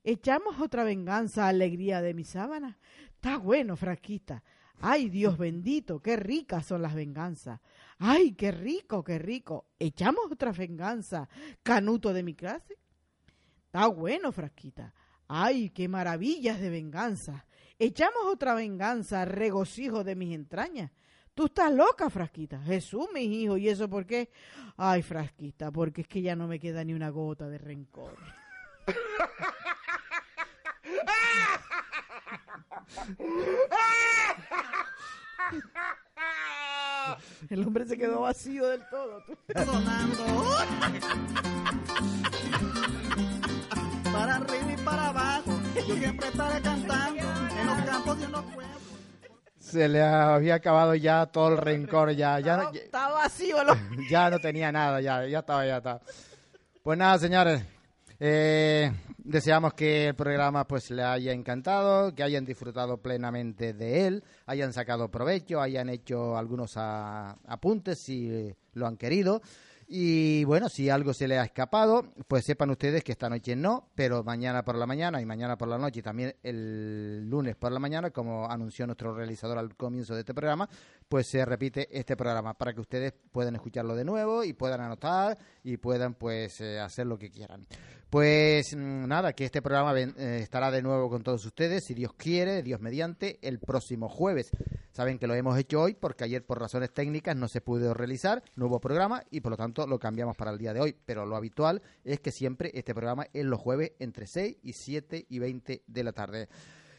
[0.02, 2.78] Echamos otra venganza, alegría de mi sábana.
[3.15, 4.43] Está bueno, Frasquita.
[4.81, 7.61] Ay, Dios bendito, qué ricas son las venganzas.
[8.06, 9.70] Ay, qué rico, qué rico.
[9.78, 11.26] Echamos otra venganza,
[11.62, 12.76] canuto de mi clase.
[13.64, 14.93] Está bueno, Frasquita.
[15.26, 17.47] Ay, qué maravillas de venganza.
[17.78, 20.90] Echamos otra venganza, regocijo de mis entrañas.
[21.32, 22.60] Tú estás loca, Frasquita.
[22.60, 23.59] Jesús, mis hijos.
[23.59, 24.28] ¿Y eso por qué?
[24.76, 28.18] Ay, Frasquita, porque es que ya no me queda ni una gota de rencor.
[37.51, 39.22] El hombre se quedó vacío del todo.
[39.64, 40.24] sonando.
[44.12, 47.22] Para arriba y para abajo, yo siempre estaré cantando
[47.60, 48.82] en los campos y en los pueblos.
[49.59, 54.06] Se le había acabado ya todo el rencor, ya, ya, Estaba, estaba vacío el hombre.
[54.10, 56.01] ya no tenía nada, ya, ya estaba, ya estaba.
[56.82, 57.62] Pues nada, señores,
[58.27, 64.25] eh, deseamos que el programa pues le haya encantado, que hayan disfrutado plenamente de él,
[64.47, 69.43] hayan sacado provecho, hayan hecho algunos a- apuntes si lo han querido.
[69.87, 73.91] Y bueno, si algo se le ha escapado, pues sepan ustedes que esta noche no,
[73.95, 77.71] pero mañana por la mañana y mañana por la noche y también el lunes por
[77.71, 80.67] la mañana, como anunció nuestro realizador al comienzo de este programa,
[81.07, 85.37] pues se repite este programa para que ustedes puedan escucharlo de nuevo y puedan anotar
[85.63, 87.67] y puedan pues eh, hacer lo que quieran.
[88.10, 92.12] Pues mm, nada, que este programa eh, estará de nuevo con todos ustedes, si Dios
[92.16, 94.51] quiere, Dios mediante, el próximo jueves.
[94.93, 98.44] Saben que lo hemos hecho hoy porque ayer por razones técnicas no se pudo realizar,
[98.55, 100.97] no hubo programa y por lo tanto lo cambiamos para el día de hoy.
[101.05, 105.26] Pero lo habitual es que siempre este programa es los jueves entre 6 y 7
[105.28, 106.48] y 20 de la tarde.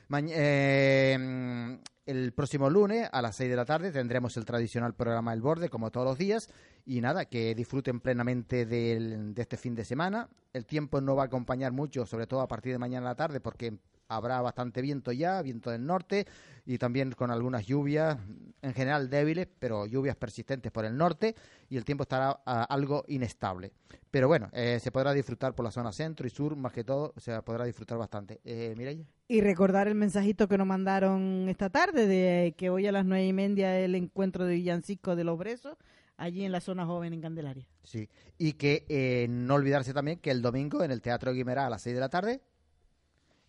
[0.10, 5.34] Mañ- eh, el próximo lunes a las 6 de la tarde tendremos el tradicional programa
[5.34, 6.50] El Borde, como todos los días.
[6.86, 10.30] Y nada, que disfruten plenamente de este fin de semana.
[10.54, 13.16] El tiempo no va a acompañar mucho, sobre todo a partir de mañana a la
[13.16, 16.26] tarde, porque habrá bastante viento ya, viento del norte,
[16.66, 18.18] y también con algunas lluvias,
[18.62, 21.36] en general débiles, pero lluvias persistentes por el norte,
[21.70, 23.72] y el tiempo estará ah, algo inestable.
[24.12, 27.14] Pero bueno, eh, se podrá disfrutar por la zona centro y sur, más que todo,
[27.18, 28.40] se podrá disfrutar bastante.
[28.46, 29.06] Eh, Mireia.
[29.28, 33.26] Y recordar el mensajito que nos mandaron esta tarde de que hoy a las nueve
[33.26, 35.78] y media el encuentro de Villancico de los Bresos,
[36.18, 37.68] allí en la zona joven en Candelaria.
[37.84, 41.70] Sí, y que eh, no olvidarse también que el domingo en el Teatro Guimerá a
[41.70, 42.42] las 6 de la tarde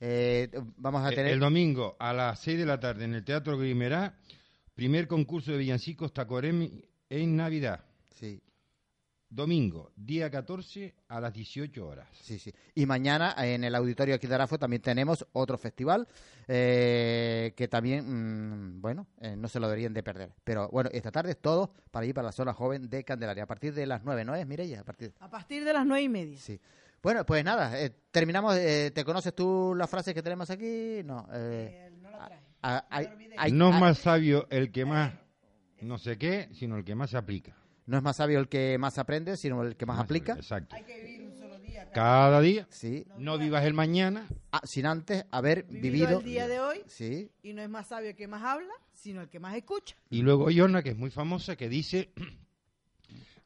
[0.00, 1.32] eh, vamos a El- tener...
[1.32, 4.14] El domingo a las 6 de la tarde en el Teatro Grimerá,
[4.74, 7.84] primer concurso de villancicos Tacoremi en Navidad.
[8.14, 8.40] Sí,
[9.28, 12.06] Domingo, día 14 a las 18 horas.
[12.12, 12.52] sí, sí.
[12.76, 16.06] Y mañana en el Auditorio aquí de Arafo también tenemos otro festival
[16.46, 18.04] eh, que también,
[18.76, 20.32] mm, bueno, eh, no se lo deberían de perder.
[20.44, 23.42] Pero bueno, esta tarde es todo para ir para la zona joven de Candelaria.
[23.42, 24.80] A partir de las 9, ¿no es, Mireia?
[24.80, 25.12] A partir...
[25.18, 26.38] A partir de las nueve y media.
[26.38, 26.60] Sí.
[27.06, 28.56] Bueno, pues nada, eh, terminamos.
[28.56, 31.02] eh, ¿Te conoces tú las frases que tenemos aquí?
[31.04, 31.24] No.
[31.32, 32.42] eh, no la traje.
[32.62, 33.08] a- hay-
[33.38, 35.12] hay- no es más sabio el que más
[35.82, 37.54] no sé qué, sino el que más se aplica.
[37.86, 40.32] no es más sabio el que más aprende, sino el que más aplica.
[40.32, 40.74] Exacto.
[40.74, 41.88] Hay que vivir un solo día.
[41.92, 42.66] Cada día.
[42.70, 43.06] Sí.
[43.18, 44.26] No vivas el mañana.
[44.50, 46.18] Ah, sin antes haber Vivido vivido.
[46.18, 47.30] el día de hoy Sí.
[47.44, 49.94] y no es más sabio el que más habla, sino el que más escucha.
[50.10, 52.10] Y luego hay una que es muy famosa que dice,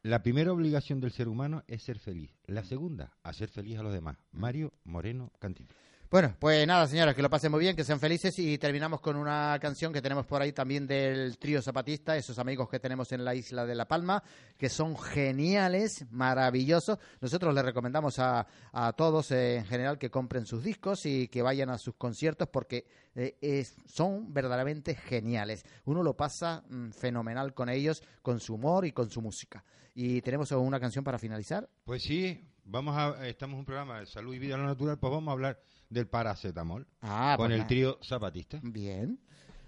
[0.03, 2.31] la primera obligación del ser humano es ser feliz.
[2.47, 4.17] La segunda, hacer feliz a los demás.
[4.33, 5.75] Mario Moreno Cantito.
[6.11, 9.15] Bueno, pues nada, señores, que lo pasen muy bien, que sean felices y terminamos con
[9.15, 13.25] una canción que tenemos por ahí también del trío zapatista, esos amigos que tenemos en
[13.25, 14.21] la isla de La Palma,
[14.59, 16.99] que son geniales, maravillosos.
[17.21, 21.43] Nosotros les recomendamos a, a todos eh, en general que compren sus discos y que
[21.43, 25.65] vayan a sus conciertos porque eh, es- son verdaderamente geniales.
[25.85, 29.65] Uno lo pasa mm, fenomenal con ellos, con su humor y con su música.
[29.95, 31.69] Y tenemos una canción para finalizar.
[31.85, 35.29] Pues sí, vamos a, estamos en un programa de salud y vida natural, pues vamos
[35.29, 35.61] a hablar
[35.91, 38.61] del paracetamol Ah, con pues el trío zapatista.
[38.63, 39.21] Bien.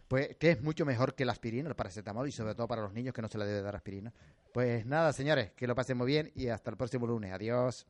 [0.08, 2.92] Pues que es mucho mejor que la aspirina, el paracetamol, y sobre todo para los
[2.92, 4.12] niños que no se les debe dar aspirina.
[4.52, 7.32] Pues nada, señores, que lo pasen muy bien y hasta el próximo lunes.
[7.32, 7.86] Adiós.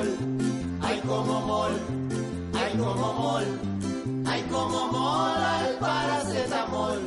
[0.00, 0.80] Paracetamol.
[0.82, 1.72] Ay, como mol,
[2.54, 3.44] ay, como mol,
[4.26, 6.98] ay, como mola el paracetamol.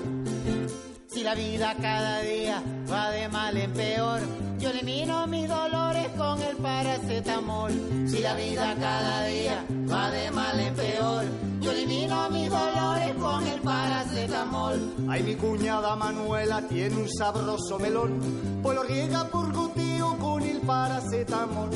[1.08, 2.62] Si la vida cada día
[2.92, 4.20] va de mal en peor,
[4.60, 7.72] yo elimino mis dolores con el paracetamol.
[8.08, 11.26] Si la vida cada día va de mal en peor,
[11.62, 14.94] yo elimino mis dolores con el paracetamol.
[15.10, 18.20] Ay, mi cuñada Manuela tiene un sabroso melón,
[18.62, 21.70] pues lo riega por goteo con el paracetamol.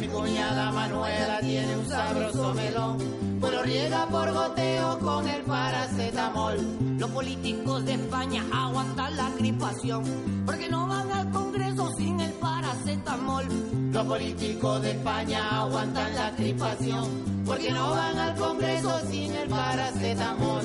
[0.00, 2.96] Mi cuñada Manuela tiene un sabroso melón,
[3.38, 6.56] pues lo riega por goteo con el paracetamol.
[6.98, 10.02] Los políticos de España aguantan la gripación
[10.46, 13.44] porque no van al Congreso sin el paracetamol.
[13.92, 20.62] Los políticos de España aguantan la gripación porque no van al Congreso sin el paracetamol.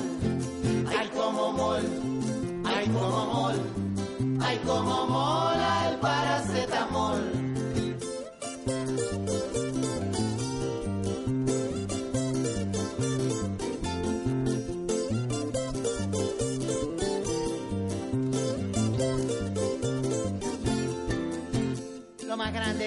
[0.98, 1.82] Ay, como mol,
[2.64, 3.54] ay, como mol,
[4.40, 7.35] ay, como mola el paracetamol.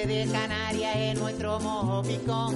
[0.09, 2.55] De Canarias es nuestro mojo picón.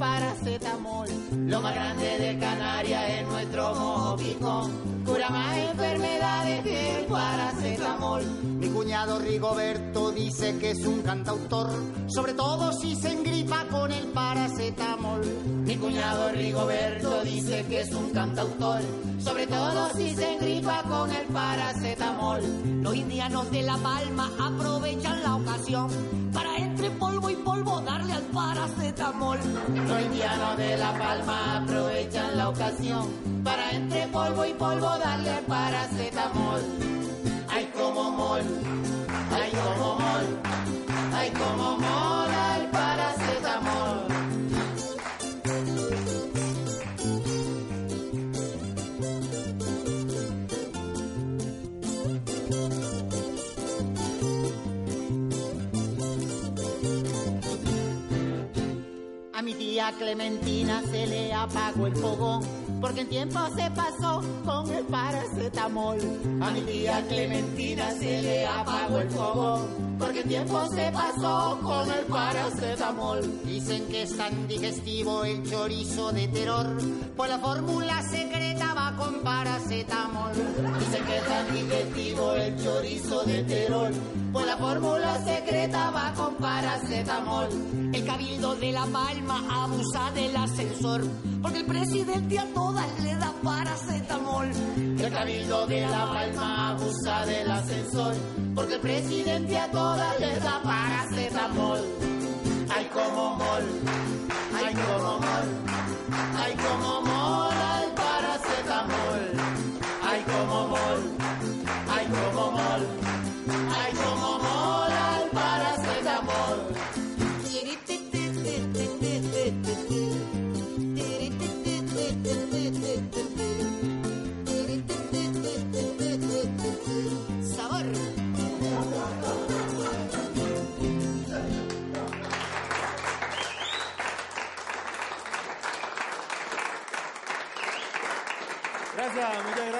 [0.00, 1.08] Paracetamol.
[1.46, 4.70] Lo más grande de Canarias es nuestro mojo picón.
[5.04, 8.22] Cura más enfermedades que el paracetamol.
[8.42, 11.70] Mi cuñado Rigoberto dice que es un cantautor,
[12.08, 15.20] sobre todo si se engripa con el paracetamol.
[15.66, 18.80] Mi cuñado Rigoberto dice que es un cantautor,
[19.22, 22.40] sobre todo si se engripa con el paracetamol.
[22.82, 25.90] Los indianos de La Palma aprovechan la ocasión
[26.32, 29.38] para entre polvo y polvo darle al paracetamol.
[29.38, 33.06] Los indianos de La Palma aprovechan la ocasión
[33.44, 36.60] para entre polvo y polvo darle al paracetamol.
[37.48, 38.40] Ay, como mol,
[39.30, 40.26] ay, como mol,
[41.12, 42.19] ay, como mola
[59.80, 62.42] A Clementina se le apagó el fogón
[62.82, 65.98] porque en tiempo se pasó con el paracetamol.
[66.42, 71.90] A mi tía Clementina se le apagó el fogón porque en tiempo se pasó con
[71.90, 73.44] el paracetamol.
[73.44, 76.66] Dicen que es tan digestivo el chorizo de terror,
[77.16, 80.32] pues la fórmula secreta va con paracetamol.
[80.78, 83.92] Dicen que es tan digestivo el chorizo de terror,
[84.32, 87.48] pues la fórmula secreta va con paracetamol.
[87.92, 91.02] El cabildo de La Palma abusa del ascensor
[91.42, 94.50] porque el presidente a todas le da paracetamol.
[94.76, 98.14] El cabildo de La Palma abusa del ascensor
[98.54, 101.80] porque el presidente a todas les da paracetamol.
[102.72, 103.64] Ay, como mol,
[104.54, 105.48] ay, como mol,
[106.38, 107.49] ay, como mola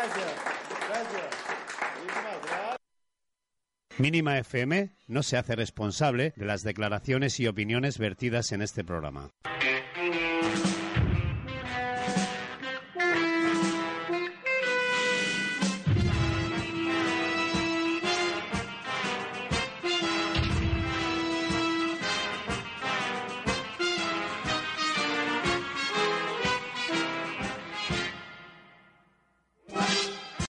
[0.01, 0.35] gracias.
[0.89, 1.51] Gracias.
[3.99, 9.31] Mínima FM no se hace responsable de las declaraciones y opiniones vertidas en este programa.